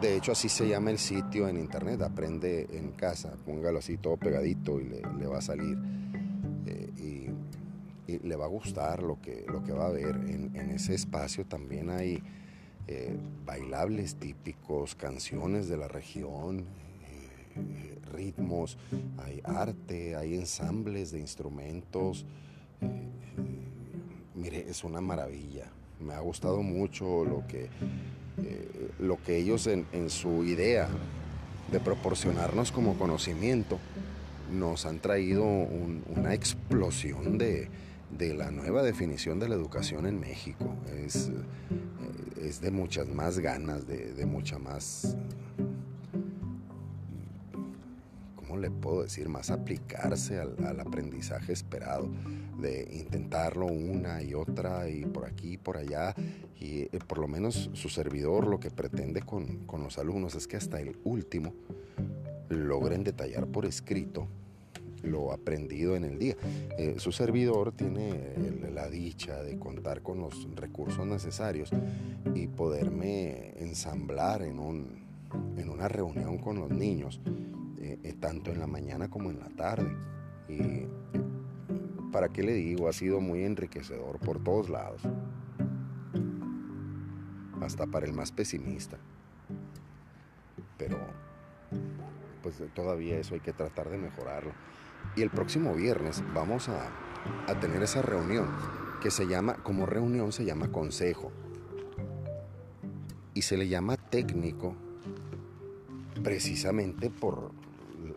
de 0.00 0.16
hecho 0.16 0.32
así 0.32 0.48
se 0.48 0.68
llama 0.68 0.90
el 0.90 0.98
sitio 0.98 1.48
en 1.48 1.58
internet, 1.58 2.00
Aprende 2.02 2.68
en 2.70 2.92
Casa. 2.92 3.32
Póngalo 3.44 3.80
así 3.80 3.96
todo 3.98 4.16
pegadito 4.16 4.80
y 4.80 4.84
le, 4.84 5.26
va 5.26 5.38
a 5.38 5.42
salir. 5.42 5.76
Eh, 6.66 6.92
y, 6.96 7.32
le 8.06 8.36
va 8.36 8.44
a 8.44 8.48
gustar 8.48 9.02
lo 9.02 9.20
que, 9.22 9.44
lo 9.48 9.62
que 9.64 9.72
va 9.72 9.86
a 9.86 9.90
ver. 9.90 10.14
En, 10.14 10.54
en 10.54 10.70
ese 10.70 10.94
espacio 10.94 11.46
también 11.46 11.88
hay 11.90 12.22
eh, 12.88 13.16
bailables 13.44 14.16
típicos, 14.16 14.94
canciones 14.94 15.68
de 15.68 15.76
la 15.76 15.88
región, 15.88 16.60
eh, 16.60 17.98
ritmos, 18.12 18.78
hay 19.18 19.40
arte, 19.44 20.16
hay 20.16 20.34
ensambles 20.34 21.12
de 21.12 21.20
instrumentos. 21.20 22.26
Eh, 22.80 22.86
mire, 24.34 24.68
es 24.68 24.84
una 24.84 25.00
maravilla. 25.00 25.66
Me 26.00 26.14
ha 26.14 26.20
gustado 26.20 26.62
mucho 26.62 27.24
lo 27.24 27.46
que, 27.46 27.68
lo 28.98 29.22
que 29.22 29.36
ellos 29.36 29.68
en, 29.68 30.10
su 30.10 30.42
idea 30.42 30.88
de 31.70 31.78
proporcionarnos 31.78 32.72
como 32.72 32.98
conocimiento 32.98 33.78
nos 34.52 34.84
han 34.84 34.98
traído 34.98 35.44
una 35.44 36.34
explosión 36.34 37.38
de, 37.38 37.68
de 38.18 38.34
la 38.34 38.50
nueva 38.50 38.82
definición 38.82 39.38
de 39.38 39.48
la 39.48 39.54
educación 39.54 40.06
en 40.06 40.20
México. 40.20 40.74
Es, 41.04 41.28
eh, 41.28 41.32
es 42.42 42.60
de 42.60 42.70
muchas 42.70 43.08
más 43.08 43.38
ganas, 43.38 43.86
de, 43.86 44.12
de, 44.12 44.26
mucha 44.26 44.58
más, 44.58 45.16
¿cómo 48.34 48.56
le 48.56 48.70
puedo 48.70 49.02
decir? 49.02 49.28
Más 49.28 49.50
aplicarse 49.50 50.40
al, 50.40 50.80
aprendizaje 50.80 51.52
esperado, 51.52 52.08
de 52.60 52.88
intentarlo 52.92 53.66
una 53.66 54.22
y 54.22 54.34
otra 54.34 54.88
y 54.88 55.04
por 55.04 55.24
aquí 55.26 55.54
y 55.54 55.58
por 55.58 55.76
allá. 55.76 56.14
Y 56.58 56.82
eh, 56.82 56.90
por 57.06 57.18
lo 57.18 57.28
menos 57.28 57.70
su 57.72 57.88
servidor 57.88 58.46
lo 58.46 58.60
que 58.60 58.70
pretende 58.70 59.22
con, 59.22 59.64
con 59.66 59.82
los 59.82 59.98
alumnos 59.98 60.34
es 60.34 60.46
que 60.46 60.56
hasta 60.56 60.80
el 60.80 60.98
último 61.04 61.54
logren 62.48 63.04
detallar 63.04 63.46
por 63.46 63.66
escrito 63.66 64.28
lo 65.02 65.32
aprendido 65.32 65.96
en 65.96 66.04
el 66.04 66.18
día. 66.18 66.36
Eh, 66.78 66.94
su 66.98 67.12
servidor 67.12 67.72
tiene 67.72 68.34
la 68.72 68.88
dicha 68.88 69.42
de 69.42 69.58
contar 69.58 70.02
con 70.02 70.20
los 70.20 70.48
recursos 70.54 71.06
necesarios 71.06 71.70
y 72.34 72.46
poderme 72.46 73.54
ensamblar 73.62 74.42
en, 74.42 74.58
un, 74.58 75.04
en 75.56 75.68
una 75.68 75.88
reunión 75.88 76.38
con 76.38 76.58
los 76.58 76.70
niños, 76.70 77.20
eh, 77.78 77.98
eh, 78.02 78.14
tanto 78.18 78.50
en 78.50 78.60
la 78.60 78.66
mañana 78.66 79.08
como 79.08 79.30
en 79.30 79.40
la 79.40 79.48
tarde. 79.50 79.90
Y 80.48 80.86
para 82.12 82.28
qué 82.28 82.42
le 82.42 82.52
digo, 82.52 82.88
ha 82.88 82.92
sido 82.92 83.20
muy 83.20 83.42
enriquecedor 83.44 84.18
por 84.18 84.42
todos 84.42 84.68
lados, 84.68 85.02
hasta 87.60 87.86
para 87.86 88.06
el 88.06 88.12
más 88.12 88.32
pesimista. 88.32 88.98
Pero 90.76 90.98
pues 92.42 92.62
todavía 92.74 93.18
eso 93.18 93.34
hay 93.34 93.40
que 93.40 93.52
tratar 93.52 93.88
de 93.88 93.98
mejorarlo. 93.98 94.52
Y 95.16 95.22
el 95.22 95.30
próximo 95.30 95.74
viernes 95.74 96.22
vamos 96.34 96.68
a, 96.68 96.90
tener 97.60 97.82
esa 97.82 98.02
reunión 98.02 98.48
que 99.00 99.10
se 99.10 99.26
llama, 99.26 99.54
como 99.62 99.86
reunión 99.86 100.32
se 100.32 100.44
llama 100.44 100.68
consejo. 100.70 101.30
Y 103.34 103.42
se 103.42 103.56
le 103.56 103.68
llama 103.68 103.96
técnico 103.96 104.74
precisamente 106.22 107.10
por 107.10 107.52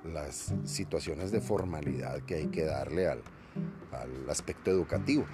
las 0.04 0.54
situaciones 0.66 1.32
de 1.32 1.42
formalidad 1.42 2.22
que 2.22 2.36
hay 2.36 2.48
que 2.48 2.66
darle 2.66 3.08
al, 3.08 3.22
al 3.92 4.30
aspecto 4.30 4.72
educativo. 4.72 5.26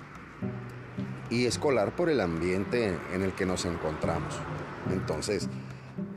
Y 1.30 1.46
escolar 1.46 1.96
por 1.96 2.10
el 2.10 2.20
ambiente 2.20 2.98
en 3.14 3.22
el 3.22 3.34
que 3.34 3.46
nos 3.46 3.66
encontramos. 3.66 4.36
Entonces, 4.92 5.50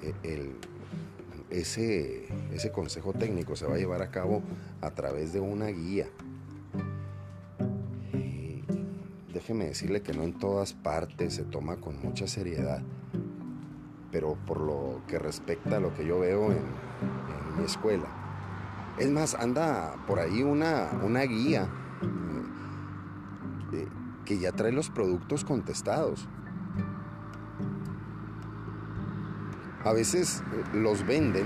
e, 0.03 0.15
el, 0.23 0.57
ese, 1.61 2.27
ese 2.53 2.73
consejo 2.73 3.13
técnico 3.13 3.57
se 3.57 3.67
va 3.67 3.75
a 3.75 3.79
llevar 3.79 4.03
a 4.03 4.11
cabo 4.11 4.43
a 4.81 4.91
través 4.91 5.33
de 5.33 5.41
una 5.41 5.67
guía. 5.67 6.09
Déjeme 9.33 9.67
decirle 9.67 10.03
que 10.03 10.15
no 10.15 10.23
en 10.23 10.39
todas 10.39 10.73
partes 10.73 11.35
se 11.35 11.45
toma 11.45 11.77
con 11.77 12.01
mucha 12.01 12.27
seriedad, 12.27 12.83
pero 14.11 14.37
por 14.47 14.61
lo 14.61 15.03
que 15.07 15.19
respecta 15.19 15.77
a 15.77 15.81
lo 15.81 15.95
que 15.95 16.07
yo 16.07 16.21
veo 16.21 16.53
en, 16.53 16.85
mi 17.59 17.65
escuela. 17.65 18.07
Es 18.99 19.09
más, 19.11 19.35
anda 19.37 19.95
por 20.09 20.19
ahí 20.19 20.43
una, 20.43 20.91
una 21.05 21.23
guía 21.23 21.69
eh, 23.73 23.87
que 24.25 24.39
ya 24.39 24.51
trae 24.51 24.73
los 24.73 24.91
productos 24.91 25.45
contestados. 25.45 26.27
A 29.85 29.93
veces 29.93 30.41
eh, 30.41 30.77
los 30.77 31.07
venden 31.07 31.45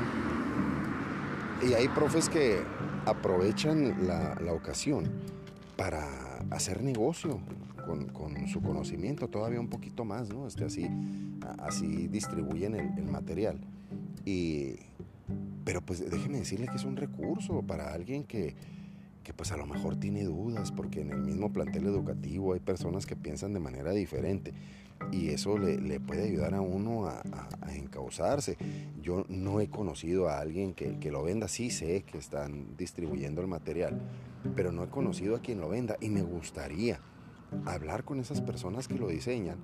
y 1.69 1.75
hay 1.75 1.89
profes 1.89 2.29
que 2.29 2.61
aprovechan 3.05 4.07
la, 4.07 4.37
ocasión 4.53 5.11
para 5.77 6.07
hacer 6.51 6.83
negocio 6.83 7.41
con, 7.85 8.47
su 8.49 8.61
conocimiento 8.63 9.29
todavía 9.29 9.59
un 9.59 9.69
poquito 9.69 10.05
más, 10.05 10.29
¿no? 10.29 10.47
Este, 10.47 10.65
así, 10.65 10.89
así 11.59 12.07
distribuyen 12.07 12.75
el, 12.75 13.05
material. 13.07 13.59
Y, 14.25 14.77
pero 15.65 15.81
pues 15.81 16.09
déjeme 16.09 16.39
decirle 16.39 16.69
que 16.69 16.77
es 16.77 16.85
un 16.85 16.97
recurso 16.97 17.63
para 17.63 17.93
alguien 17.93 18.25
que, 18.25 18.55
que 19.25 19.33
pues 19.33 19.51
a 19.53 19.57
lo 19.57 19.67
mejor 19.67 19.97
tiene 19.97 20.25
dudas 20.25 20.71
porque 20.71 21.01
en 21.01 21.11
el 21.11 21.23
mismo 21.23 21.53
plantel 21.53 21.87
educativo 21.87 22.53
hay 22.53 22.61
personas 22.61 23.05
que 23.05 23.17
piensan 23.17 23.53
de 23.53 23.61
manera 23.61 23.91
diferente 23.93 24.53
y 25.13 25.29
eso 25.29 25.59
le, 25.59 26.01
puede 26.01 26.25
ayudar 26.25 26.55
a 26.55 26.61
uno 26.61 27.07
a, 27.07 27.23
encauzarse. 27.75 28.57
Yo 29.01 29.25
no 29.29 29.61
he 29.61 29.69
conocido 29.69 30.29
a 30.29 30.39
alguien 30.39 30.75
que, 30.75 31.11
lo 31.11 31.23
venda, 31.23 31.49
sí 31.49 31.71
sé 31.71 32.03
que 32.03 32.19
están 32.19 32.77
distribuyendo 32.77 33.41
el 33.41 33.47
material, 33.47 34.01
pero 34.55 34.73
no 34.73 34.85
he 34.85 34.89
conocido 34.89 35.37
a 35.37 35.41
quien 35.41 35.61
lo 35.61 35.69
venda 35.69 35.97
y 36.01 36.09
me 36.11 36.23
gustaría 36.23 37.01
hablar 37.65 38.05
con 38.05 38.21
esas 38.21 38.41
personas 38.41 38.89
que 38.89 38.99
lo 38.99 39.09
diseñan. 39.09 39.59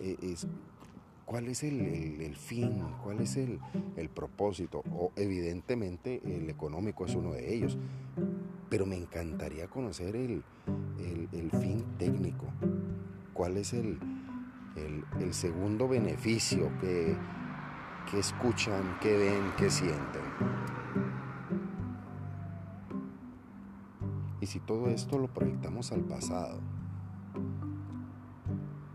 Eh, 0.00 0.16
es, 0.22 0.46
¿Cuál 1.24 1.48
es 1.48 1.62
el, 1.62 2.36
fin? 2.36 2.82
¿Cuál 3.02 3.20
es 3.20 3.38
el, 3.38 3.58
propósito? 4.14 4.82
O 4.92 5.12
evidentemente 5.16 6.20
el 6.24 6.50
económico 6.50 7.06
es 7.06 7.14
uno 7.14 7.32
de 7.32 7.54
ellos, 7.54 7.78
pero 8.68 8.84
me 8.84 8.96
encantaría 8.96 9.66
conocer 9.66 10.14
el, 10.14 10.42
fin 11.58 11.84
técnico. 11.98 12.44
¿Cuál 13.32 13.56
es 13.56 13.72
el, 13.72 13.98
segundo 15.42 15.88
beneficio 15.88 16.70
que, 16.80 17.16
que 18.10 18.18
escuchan, 18.18 18.98
que 19.00 19.16
ven, 19.16 19.52
que 19.56 19.70
sienten? 19.70 20.22
Y 24.40 24.46
si 24.46 24.60
todo 24.60 24.88
esto 24.88 25.18
lo 25.18 25.26
proyectamos 25.28 25.90
al 25.92 26.02
pasado, 26.02 26.60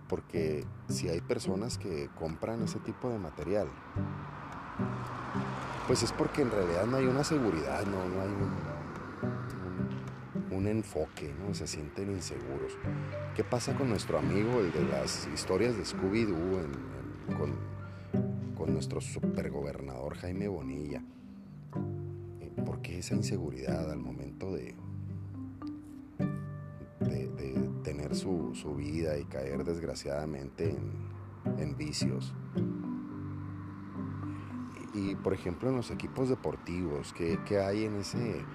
porque 0.07 0.65
si 0.87 1.09
hay 1.09 1.21
personas 1.21 1.77
que 1.77 2.09
compran 2.17 2.61
ese 2.63 2.79
tipo 2.79 3.09
de 3.09 3.17
material, 3.17 3.67
pues 5.87 6.03
es 6.03 6.11
porque 6.11 6.41
en 6.41 6.51
realidad 6.51 6.85
no 6.85 6.97
hay 6.97 7.05
una 7.05 7.23
seguridad, 7.23 7.85
no, 7.85 8.01
hay 8.21 8.29
un, 8.29 8.51
enfoque, 10.65 11.31
¿no? 11.39 11.53
se 11.53 11.67
sienten 11.67 12.09
inseguros. 12.09 12.75
¿Qué 13.35 13.43
pasa 13.43 13.75
con 13.75 13.89
nuestro 13.89 14.17
amigo, 14.17 14.61
el 14.61 14.71
de 14.71 14.83
las 14.85 15.27
historias 15.31 15.77
de 15.77 15.83
Scooby-Doo, 15.83 16.65
con, 17.37 17.53
con 18.55 18.73
nuestro 18.73 19.01
supergobernador 19.01 20.15
Jaime 20.15 20.47
Bonilla? 20.47 21.03
Eh, 22.39 22.51
¿Por 22.65 22.81
qué 22.81 22.99
esa 22.99 23.13
inseguridad 23.13 23.91
al 23.91 23.99
momento 23.99 24.55
de, 24.55 24.73
su, 28.17 28.75
vida 28.75 29.17
y 29.17 29.25
caer 29.25 29.63
desgraciadamente 29.63 30.75
en, 31.57 31.77
vicios. 31.77 32.33
Y, 34.93 35.15
por 35.15 35.33
ejemplo 35.33 35.69
en 35.69 35.77
los 35.77 35.91
equipos 35.91 36.29
deportivos, 36.29 37.13
¿qué, 37.13 37.59
hay 37.59 37.85
en 37.85 37.95
ese, 37.97 38.39
en, 38.39 38.45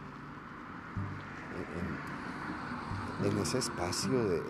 ese 3.31 3.59
espacio 3.59 4.13
de, 4.29 4.41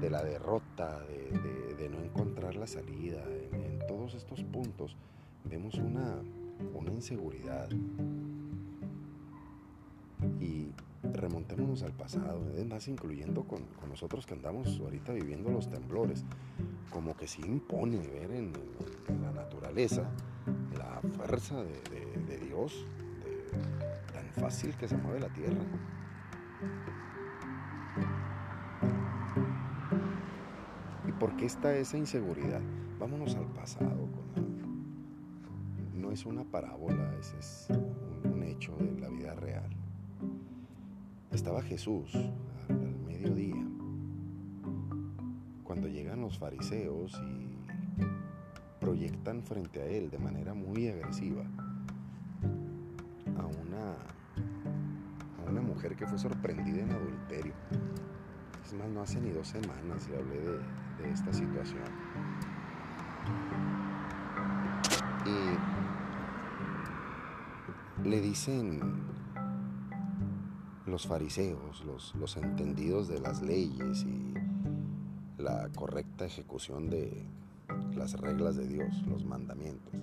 de, 0.00 0.10
la 0.10 0.22
derrota, 0.24 1.00
de, 1.00 1.88
no 1.88 2.02
encontrar 2.02 2.56
la 2.56 2.66
salida? 2.66 3.22
En, 3.52 3.78
todos 3.86 4.14
estos 4.14 4.44
puntos 4.44 4.96
vemos 5.44 5.74
una, 5.74 6.18
una 6.74 6.92
inseguridad. 6.92 7.68
Y 10.40 10.70
remontémonos 11.02 11.82
al 11.82 11.92
pasado, 11.92 12.40
es 12.56 12.66
más, 12.66 12.86
incluyendo 12.88 13.44
con, 13.44 13.62
nosotros 13.88 14.26
que 14.26 14.34
andamos 14.34 14.78
ahorita 14.80 15.12
viviendo 15.12 15.50
los 15.50 15.68
temblores, 15.68 16.24
como 16.90 17.16
que 17.16 17.26
se 17.26 17.40
impone 17.42 17.98
ver 17.98 18.30
en, 18.32 18.52
la 19.22 19.32
naturaleza 19.32 20.08
la 20.76 21.00
fuerza 21.16 21.62
de, 21.62 22.38
Dios, 22.38 22.86
tan 24.12 24.26
fácil 24.42 24.74
que 24.76 24.88
se 24.88 24.96
mueve 24.96 25.20
la 25.20 25.28
tierra. 25.28 25.62
¿Y 31.06 31.12
por 31.12 31.36
qué 31.36 31.46
está 31.46 31.74
esa 31.76 31.96
inseguridad? 31.96 32.60
Vámonos 32.98 33.34
al 33.34 33.46
pasado. 33.46 34.08
no 35.94 36.12
es 36.12 36.26
una 36.26 36.44
parábola, 36.44 37.14
ese 37.20 37.38
es 37.38 37.68
un 38.24 38.42
hecho 38.42 38.76
de 38.76 39.00
la 39.00 39.08
vida 39.08 39.34
real 39.34 39.70
estaba 41.40 41.62
Jesús 41.62 42.12
al 42.68 42.96
mediodía, 43.06 43.64
cuando 45.62 45.88
llegan 45.88 46.20
los 46.20 46.38
fariseos 46.38 47.12
y 47.24 48.80
proyectan 48.80 49.42
frente 49.42 49.80
a 49.80 49.86
él 49.86 50.10
de 50.10 50.18
manera 50.18 50.54
muy 50.54 50.88
agresiva 50.88 51.44
que 55.88 56.06
fue 56.06 56.18
sorprendida 56.18 56.82
en 56.82 56.90
adulterio. 56.90 57.54
Es 58.64 58.74
más, 58.74 58.88
no 58.88 59.02
hace 59.02 59.20
ni 59.20 59.30
dos 59.30 59.48
semanas 59.48 60.08
le 60.08 60.18
hablé 60.18 60.40
de, 60.40 60.58
de 61.02 61.10
esta 61.12 61.32
situación. 61.32 61.82
Y 65.26 65.80
le 68.08 68.20
dicen 68.20 68.80
los 70.86 71.06
fariseos, 71.06 71.84
los, 71.84 72.36
entendidos 72.36 73.08
de 73.08 73.20
las 73.20 73.42
leyes 73.42 74.04
y 74.04 74.34
la 75.40 75.68
correcta 75.74 76.24
ejecución 76.24 76.90
de 76.90 77.24
las 77.94 78.18
reglas 78.20 78.56
de 78.56 78.66
Dios, 78.66 79.02
los 79.06 79.24
mandamientos. 79.24 79.94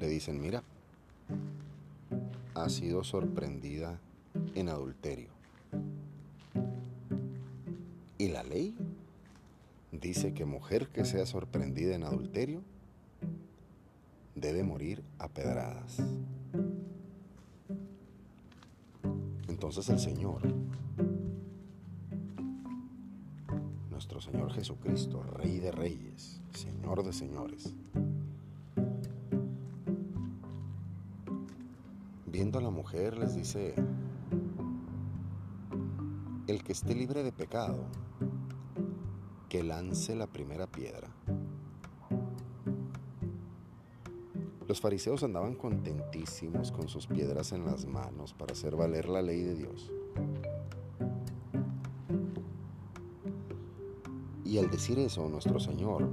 Le 0.00 0.08
dicen, 0.08 0.40
mira, 0.40 0.62
ha 2.62 2.68
sido 2.68 3.02
sorprendida 3.02 3.98
en 4.54 4.68
adulterio. 4.68 5.30
¿Y 8.18 8.28
la 8.28 8.44
ley? 8.44 8.76
Dice 9.90 10.32
que 10.32 10.44
mujer 10.44 10.88
que 10.88 11.04
sea 11.04 11.26
sorprendida 11.26 11.96
en 11.96 12.04
adulterio 12.04 12.62
debe 14.36 14.62
morir 14.62 15.02
a 15.18 15.26
pedradas. 15.28 15.98
Entonces 19.48 19.88
el 19.88 19.98
Señor, 19.98 20.42
nuestro 23.90 24.20
Señor 24.20 24.52
Jesucristo, 24.52 25.22
Rey 25.24 25.58
de 25.58 25.72
Reyes, 25.72 26.40
Señor 26.54 27.02
de 27.02 27.12
Señores, 27.12 27.74
viendo 32.42 32.58
a 32.58 32.62
la 32.62 32.70
mujer 32.70 33.16
les 33.18 33.36
dice, 33.36 33.72
el 36.48 36.64
que 36.64 36.72
esté 36.72 36.92
libre 36.92 37.22
de 37.22 37.30
pecado, 37.30 37.84
que 39.48 39.62
lance 39.62 40.16
la 40.16 40.26
primera 40.26 40.66
piedra. 40.66 41.06
Los 44.66 44.80
fariseos 44.80 45.22
andaban 45.22 45.54
contentísimos 45.54 46.72
con 46.72 46.88
sus 46.88 47.06
piedras 47.06 47.52
en 47.52 47.64
las 47.64 47.86
manos 47.86 48.34
para 48.34 48.54
hacer 48.54 48.74
valer 48.74 49.08
la 49.08 49.22
ley 49.22 49.42
de 49.42 49.54
Dios. 49.54 49.92
Y 54.44 54.58
al 54.58 54.68
decir 54.68 54.98
eso, 54.98 55.28
nuestro 55.28 55.60
Señor 55.60 56.08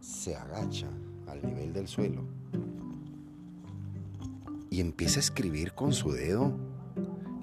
se 0.00 0.36
agacha 0.36 0.90
al 1.28 1.42
nivel 1.42 1.72
del 1.72 1.88
suelo 1.88 2.35
y 4.76 4.80
empieza 4.80 5.20
a 5.20 5.22
escribir 5.22 5.72
con 5.72 5.94
su 5.94 6.12
dedo 6.12 6.54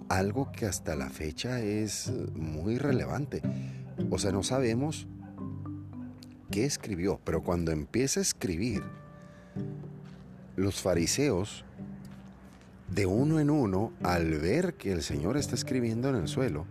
algo 0.07 0.51
que 0.51 0.67
hasta 0.67 0.95
la 0.95 1.09
fecha 1.09 1.61
es 1.61 2.13
muy 2.35 2.77
relevante. 2.77 3.41
O 4.11 4.19
sea, 4.19 4.31
no 4.31 4.43
sabemos 4.43 5.07
qué 6.51 6.65
escribió, 6.65 7.19
pero 7.23 7.41
cuando 7.41 7.71
empieza 7.71 8.19
a 8.19 8.21
escribir, 8.21 8.83
los 10.57 10.79
fariseos, 10.79 11.65
de 12.91 13.07
uno 13.07 13.39
en 13.39 13.49
uno, 13.49 13.93
al 14.03 14.37
ver 14.37 14.75
que 14.75 14.91
el 14.91 15.01
Señor 15.01 15.35
está 15.35 15.55
escribiendo 15.55 16.09
en 16.09 16.15
el 16.17 16.27
suelo, 16.27 16.67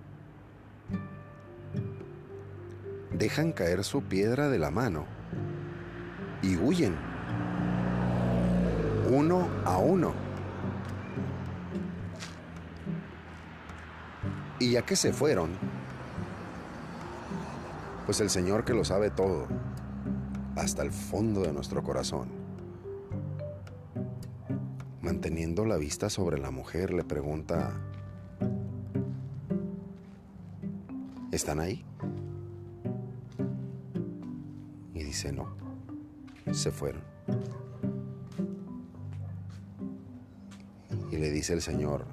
dejan 3.18 3.50
caer 3.50 3.82
su 3.82 4.04
piedra 4.04 4.48
de 4.48 4.60
la 4.60 4.70
mano 4.70 5.06
y 6.40 6.54
huyen, 6.54 6.94
uno 9.10 9.48
a 9.64 9.78
uno. 9.78 10.21
¿Y 14.62 14.76
a 14.76 14.82
qué 14.82 14.94
se 14.94 15.12
fueron? 15.12 15.50
Pues 18.06 18.20
el 18.20 18.30
Señor 18.30 18.64
que 18.64 18.72
lo 18.72 18.84
sabe 18.84 19.10
todo, 19.10 19.48
hasta 20.54 20.82
el 20.82 20.92
fondo 20.92 21.40
de 21.40 21.52
nuestro 21.52 21.82
corazón. 21.82 22.28
Manteniendo 25.00 25.64
la 25.64 25.76
vista 25.78 26.08
sobre 26.08 26.38
la 26.38 26.52
mujer, 26.52 26.92
le 26.92 27.02
pregunta, 27.02 27.72
¿están 31.32 31.58
ahí? 31.58 31.84
Y 34.94 35.02
dice, 35.02 35.32
no, 35.32 35.56
se 36.52 36.70
fueron. 36.70 37.02
Y 41.10 41.16
le 41.16 41.32
dice 41.32 41.52
el 41.52 41.62
Señor, 41.62 42.06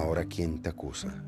ahora 0.00 0.24
¿quién 0.24 0.62
te 0.62 0.70
acusa? 0.70 1.22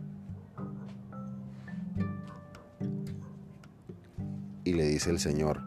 Y 4.65 4.73
le 4.73 4.87
dice 4.87 5.11
el 5.11 5.19
Señor, 5.19 5.61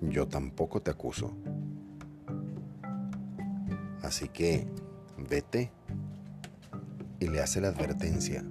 yo 0.00 0.26
tampoco 0.26 0.82
te 0.82 0.90
acuso. 0.90 1.32
Así 4.02 4.28
que 4.28 4.66
vete 5.28 5.70
y 7.20 7.28
le 7.28 7.40
hace 7.40 7.60
la 7.60 7.68
advertencia 7.68 8.44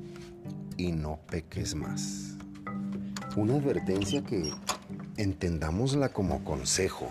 y 0.77 0.91
no 0.91 1.19
peques 1.27 1.75
más. 1.75 2.37
Una 3.35 3.55
advertencia 3.55 4.23
que 4.23 4.51
entendámosla 5.17 6.09
como 6.09 6.43
consejo. 6.43 7.09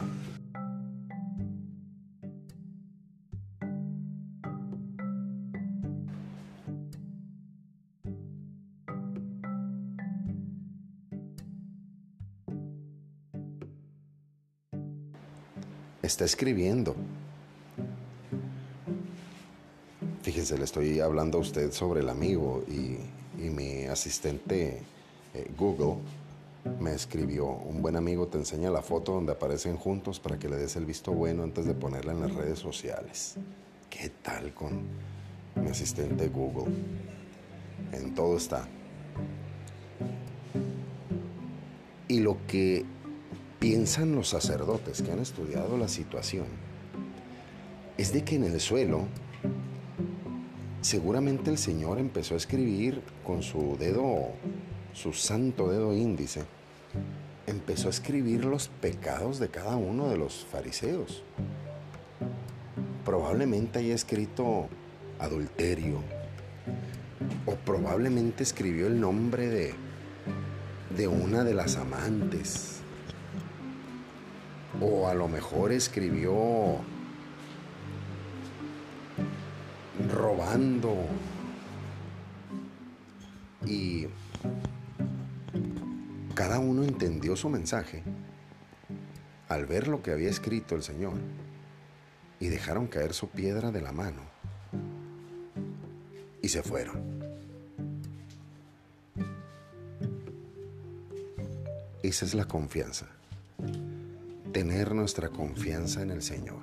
Está 16.12 16.26
escribiendo. 16.26 16.94
Fíjense, 20.20 20.58
le 20.58 20.64
estoy 20.64 21.00
hablando 21.00 21.38
a 21.38 21.40
usted 21.40 21.72
sobre 21.72 22.00
el 22.02 22.10
amigo 22.10 22.62
y, 22.68 22.98
mi 23.48 23.84
asistente 23.86 24.82
eh, 25.32 25.50
Google 25.56 25.96
me 26.80 26.92
escribió, 26.92 27.46
un 27.46 27.80
buen 27.80 27.96
amigo 27.96 28.26
te 28.28 28.36
enseña 28.36 28.68
la 28.68 28.82
foto 28.82 29.12
donde 29.12 29.32
aparecen 29.32 29.78
juntos 29.78 30.20
para 30.20 30.38
que 30.38 30.50
le 30.50 30.56
des 30.56 30.76
el 30.76 30.84
visto 30.84 31.12
bueno 31.12 31.44
antes 31.44 31.64
de 31.64 31.72
ponerla 31.72 32.12
en 32.12 32.20
las 32.20 32.34
redes 32.34 32.58
sociales. 32.58 33.36
¿Qué 33.88 34.10
tal 34.20 34.52
con 34.52 34.82
mi 35.54 35.70
asistente 35.70 36.28
Google? 36.28 36.74
En 37.90 38.14
todo 38.14 38.36
está. 38.36 38.68
Y 42.06 42.20
lo 42.20 42.36
que 42.46 42.84
piensan 43.62 44.16
los 44.16 44.26
sacerdotes 44.26 45.02
que 45.02 45.12
han 45.12 45.20
estudiado 45.20 45.78
la 45.78 45.86
situación 45.86 46.46
es 47.96 48.12
de 48.12 48.24
que 48.24 48.34
en 48.34 48.42
el 48.42 48.58
suelo 48.58 49.06
seguramente 50.80 51.48
el 51.48 51.58
Señor 51.58 52.00
empezó 52.00 52.34
a 52.34 52.38
escribir 52.38 53.00
con 53.22 53.44
su 53.44 53.76
dedo 53.78 54.30
su 54.92 55.12
santo 55.12 55.68
dedo 55.68 55.94
índice, 55.94 56.42
empezó 57.46 57.86
a 57.86 57.90
escribir 57.90 58.44
los 58.44 58.66
pecados 58.66 59.38
de 59.38 59.48
cada 59.48 59.76
uno 59.76 60.08
de 60.08 60.16
los 60.16 60.44
fariseos. 60.44 61.22
Probablemente 63.04 63.78
haya 63.78 63.94
escrito 63.94 64.66
adulterio, 65.20 66.00
o 67.46 67.54
probablemente 67.54 68.42
escribió 68.42 68.88
el 68.88 69.00
nombre 69.00 69.48
de, 69.48 69.74
de 70.96 71.06
una 71.06 71.44
de 71.44 71.54
las 71.54 71.76
amantes, 71.76 72.81
o 74.82 75.08
a 75.08 75.14
lo 75.14 75.28
mejor 75.28 75.70
escribió 75.72 76.80
robando 80.12 81.06
y 83.64 84.06
cada 86.34 86.58
uno 86.58 86.82
entendió 86.82 87.36
su 87.36 87.48
mensaje 87.48 88.02
al 89.48 89.66
ver 89.66 89.86
lo 89.86 90.02
que 90.02 90.10
había 90.10 90.30
escrito 90.30 90.74
el 90.74 90.82
Señor 90.82 91.14
y 92.40 92.48
dejaron 92.48 92.88
caer 92.88 93.14
su 93.14 93.28
piedra 93.28 93.70
de 93.70 93.80
la 93.82 93.92
mano 93.92 94.22
y 96.40 96.48
se 96.48 96.62
fueron. 96.62 97.22
Esa 102.02 102.24
es 102.24 102.34
la 102.34 102.46
confianza. 102.46 103.21
Tener 104.52 104.94
nuestra 104.94 105.30
confianza 105.30 106.02
en 106.02 106.10
el 106.10 106.20
Señor. 106.20 106.60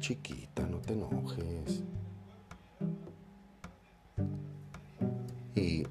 Chiquita, 0.00 0.66
no 0.66 0.78
te 0.78 0.92
enojes. 0.92 1.82
Y 5.54 5.84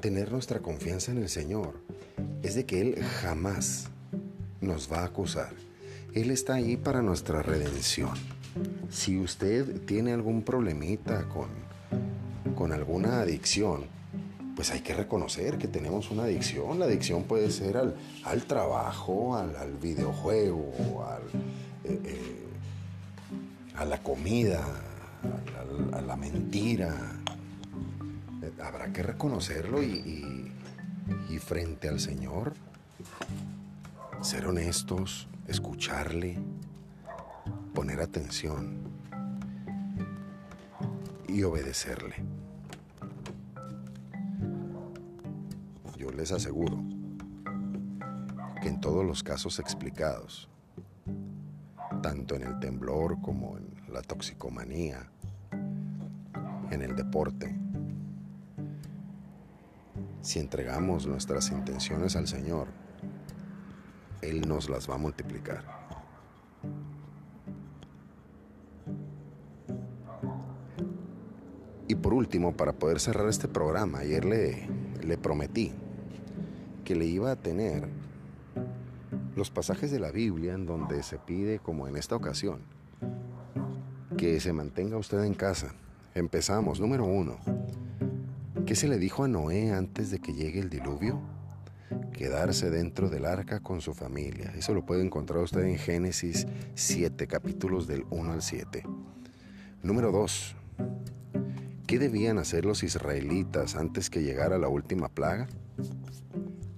tener 0.00 0.32
nuestra 0.32 0.60
confianza 0.60 1.12
en 1.12 1.18
el 1.18 1.28
Señor 1.28 1.74
es 2.42 2.54
de 2.54 2.64
que 2.64 2.80
Él 2.80 3.02
jamás 3.20 3.88
nos 4.62 4.90
va 4.90 5.00
a 5.00 5.06
acusar. 5.06 5.52
Él 6.14 6.30
está 6.30 6.54
ahí 6.54 6.78
para 6.78 7.02
nuestra 7.02 7.42
redención. 7.42 8.14
Si 8.88 9.18
usted 9.18 9.82
tiene 9.82 10.14
algún 10.14 10.42
problemita 10.42 11.28
con, 11.28 11.48
con 12.54 12.72
alguna 12.72 13.20
adicción, 13.20 13.84
pues 14.56 14.70
hay 14.70 14.80
que 14.80 14.94
reconocer 14.94 15.58
que 15.58 15.68
tenemos 15.68 16.10
una 16.10 16.24
adicción. 16.24 16.78
La 16.78 16.86
adicción 16.86 17.24
puede 17.24 17.50
ser 17.50 17.76
al, 17.76 17.94
al 18.24 18.44
trabajo, 18.44 19.36
al, 19.36 19.76
videojuego, 19.76 20.72
eh, 21.84 22.00
eh, 22.04 22.46
a 23.76 23.84
la 23.84 24.02
comida, 24.02 24.64
a 25.92 26.00
la 26.00 26.16
mentira, 26.16 27.20
habrá 28.62 28.92
que 28.92 29.02
reconocerlo 29.02 29.82
y, 29.82 30.50
frente 31.38 31.88
al 31.88 32.00
Señor, 32.00 32.54
ser 34.22 34.46
honestos, 34.46 35.28
escucharle, 35.46 36.38
poner 37.74 38.00
atención 38.00 38.78
y 41.28 41.42
obedecerle. 41.42 42.35
Les 46.14 46.32
aseguro 46.32 46.82
que 48.60 48.68
en 48.68 48.80
todos 48.80 49.04
los 49.04 49.22
casos 49.22 49.58
explicados, 49.58 50.48
tanto 52.02 52.34
en 52.34 52.42
el 52.42 52.58
temblor 52.58 53.20
como 53.20 53.58
en 53.58 53.92
la 53.92 54.02
toxicomanía, 54.02 55.10
en 56.70 56.82
el 56.82 56.96
deporte, 56.96 57.54
si 60.22 60.40
entregamos 60.40 61.06
nuestras 61.06 61.50
intenciones 61.50 62.16
al 62.16 62.26
Señor, 62.26 62.68
Él 64.22 64.48
nos 64.48 64.68
las 64.68 64.90
va 64.90 64.94
a 64.94 64.98
multiplicar. 64.98 65.64
Y 71.88 71.94
por 71.94 72.14
último, 72.14 72.56
para 72.56 72.72
poder 72.72 72.98
cerrar 72.98 73.28
este 73.28 73.46
programa, 73.46 73.98
ayer 73.98 74.24
le, 74.24 74.68
le 75.04 75.16
prometí 75.16 75.72
que 76.86 76.96
le 76.96 77.04
iba 77.04 77.30
a 77.30 77.36
tener 77.36 77.86
los 79.34 79.50
pasajes 79.50 79.90
de 79.90 80.00
la 80.00 80.10
Biblia 80.10 80.54
en 80.54 80.64
donde 80.64 81.02
se 81.02 81.18
pide, 81.18 81.58
como 81.58 81.86
en 81.86 81.96
esta 81.96 82.16
ocasión, 82.16 82.60
que 84.16 84.40
se 84.40 84.54
mantenga 84.54 84.96
usted 84.96 85.22
en 85.24 85.34
casa. 85.34 85.74
Empezamos, 86.14 86.80
número 86.80 87.04
uno, 87.04 87.36
¿Qué 88.66 88.74
se 88.74 88.88
le 88.88 88.98
dijo 88.98 89.22
a 89.22 89.28
Noé 89.28 89.70
antes 89.70 90.10
de 90.10 90.18
que 90.18 90.34
llegue 90.34 90.58
el 90.58 90.68
diluvio? 90.68 91.20
Quedarse 92.12 92.68
dentro 92.68 93.08
del 93.08 93.24
arca 93.24 93.60
con 93.60 93.80
su 93.80 93.94
familia. 93.94 94.52
Eso 94.56 94.74
lo 94.74 94.84
puede 94.84 95.04
encontrar 95.04 95.40
usted 95.44 95.62
en 95.62 95.78
Génesis 95.78 96.48
7, 96.74 97.28
capítulos 97.28 97.86
del 97.86 98.04
1 98.10 98.32
al 98.32 98.42
7. 98.42 98.82
Número 99.84 100.10
2. 100.10 100.56
¿Qué 101.86 102.00
debían 102.00 102.38
hacer 102.38 102.64
los 102.64 102.82
israelitas 102.82 103.76
antes 103.76 104.10
que 104.10 104.24
llegara 104.24 104.58
la 104.58 104.66
última 104.66 105.08
plaga? 105.08 105.46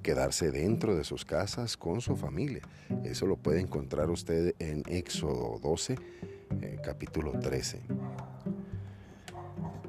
Quedarse 0.08 0.50
dentro 0.50 0.96
de 0.96 1.04
sus 1.04 1.26
casas 1.26 1.76
con 1.76 2.00
su 2.00 2.16
familia. 2.16 2.62
Eso 3.04 3.26
lo 3.26 3.36
puede 3.36 3.60
encontrar 3.60 4.08
usted 4.08 4.54
en 4.58 4.82
Éxodo 4.86 5.58
12, 5.62 5.96
eh, 6.62 6.78
capítulo 6.82 7.32
13. 7.38 7.82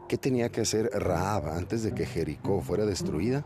¿Qué 0.10 0.18
tenía 0.18 0.50
que 0.50 0.60
hacer 0.60 0.90
Raab 0.94 1.48
antes 1.48 1.84
de 1.84 1.94
que 1.94 2.06
Jericó 2.06 2.60
fuera 2.60 2.86
destruida? 2.86 3.46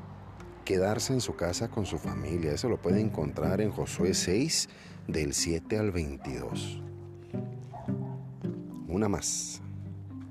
Quedarse 0.65 1.13
en 1.13 1.21
su 1.21 1.35
casa 1.35 1.69
con 1.69 1.85
su 1.85 1.99
familia. 1.99 2.53
Eso 2.53 2.69
lo 2.69 2.81
puede 2.81 3.01
encontrar 3.01 3.61
en 3.61 3.69
Josué 3.69 4.15
6, 4.15 4.67
del 5.07 5.35
7 5.35 5.77
al 5.77 5.91
22. 5.91 6.81
Una 8.87 9.07
más. 9.07 9.61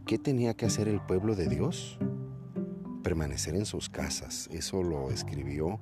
¿Qué 0.06 0.18
tenía 0.18 0.54
que 0.54 0.66
hacer 0.66 0.88
el 0.88 1.00
pueblo 1.00 1.36
de 1.36 1.46
Dios? 1.46 2.00
Permanecer 3.04 3.54
en 3.54 3.64
sus 3.64 3.88
casas. 3.88 4.48
Eso 4.52 4.82
lo 4.82 5.12
escribió 5.12 5.78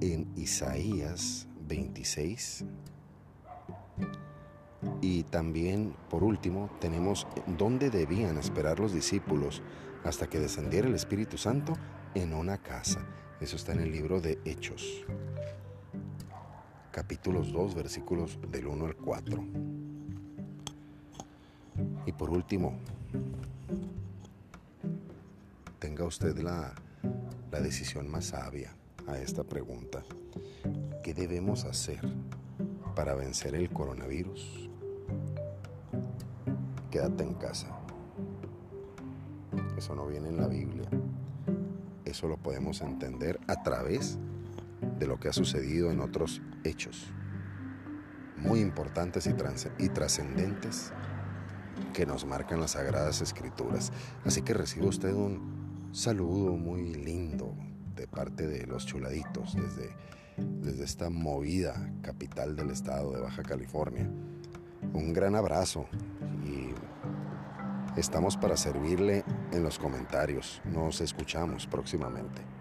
en 0.00 0.30
Isaías 0.36 1.46
26, 1.68 2.64
y 5.00 5.24
también, 5.24 5.94
por 6.10 6.22
último, 6.22 6.70
tenemos 6.80 7.26
dónde 7.58 7.90
debían 7.90 8.38
esperar 8.38 8.78
los 8.78 8.92
discípulos 8.92 9.62
hasta 10.04 10.28
que 10.28 10.38
descendiera 10.38 10.88
el 10.88 10.94
Espíritu 10.94 11.38
Santo 11.38 11.74
en 12.14 12.32
una 12.32 12.58
casa. 12.58 13.04
Eso 13.40 13.56
está 13.56 13.72
en 13.72 13.80
el 13.80 13.92
libro 13.92 14.20
de 14.20 14.38
Hechos, 14.44 15.04
capítulos 16.92 17.52
2, 17.52 17.74
versículos 17.74 18.38
del 18.50 18.66
1 18.66 18.86
al 18.86 18.96
4. 18.96 19.44
Y 22.06 22.12
por 22.12 22.30
último, 22.30 22.78
tenga 25.78 26.04
usted 26.04 26.38
la, 26.38 26.74
la 27.50 27.60
decisión 27.60 28.08
más 28.08 28.26
sabia 28.26 28.74
a 29.06 29.18
esta 29.18 29.44
pregunta. 29.44 30.04
¿Qué 31.02 31.14
debemos 31.14 31.64
hacer 31.64 32.00
para 32.94 33.14
vencer 33.14 33.54
el 33.54 33.70
coronavirus? 33.70 34.70
Quédate 36.90 37.24
en 37.24 37.34
casa. 37.34 37.68
Eso 39.76 39.94
no 39.94 40.06
viene 40.06 40.28
en 40.28 40.36
la 40.38 40.48
Biblia. 40.48 40.88
Eso 42.04 42.28
lo 42.28 42.36
podemos 42.36 42.80
entender 42.80 43.38
a 43.46 43.62
través 43.62 44.18
de 44.98 45.06
lo 45.06 45.18
que 45.18 45.28
ha 45.28 45.32
sucedido 45.32 45.90
en 45.90 46.00
otros 46.00 46.40
hechos 46.64 47.12
muy 48.36 48.60
importantes 48.60 49.26
y 49.78 49.88
trascendentes 49.88 50.92
que 51.92 52.06
nos 52.06 52.24
marcan 52.24 52.60
las 52.60 52.72
sagradas 52.72 53.20
escrituras. 53.20 53.92
Así 54.24 54.42
que 54.42 54.54
recibe 54.54 54.86
usted 54.86 55.12
un 55.12 55.88
saludo 55.92 56.52
muy 56.52 56.94
lindo 56.94 57.54
de 57.96 58.06
parte 58.06 58.46
de 58.46 58.66
los 58.66 58.86
chuladitos 58.86 59.54
desde, 59.56 59.96
desde 60.36 60.84
esta 60.84 61.10
movida 61.10 61.92
capital 62.02 62.54
del 62.54 62.70
estado 62.70 63.12
de 63.12 63.20
Baja 63.20 63.42
California. 63.42 64.08
Un 64.92 65.12
gran 65.12 65.34
abrazo 65.34 65.86
y 66.44 66.74
estamos 67.98 68.36
para 68.36 68.56
servirle 68.56 69.24
en 69.52 69.62
los 69.62 69.78
comentarios. 69.78 70.60
Nos 70.64 71.00
escuchamos 71.00 71.66
próximamente. 71.66 72.55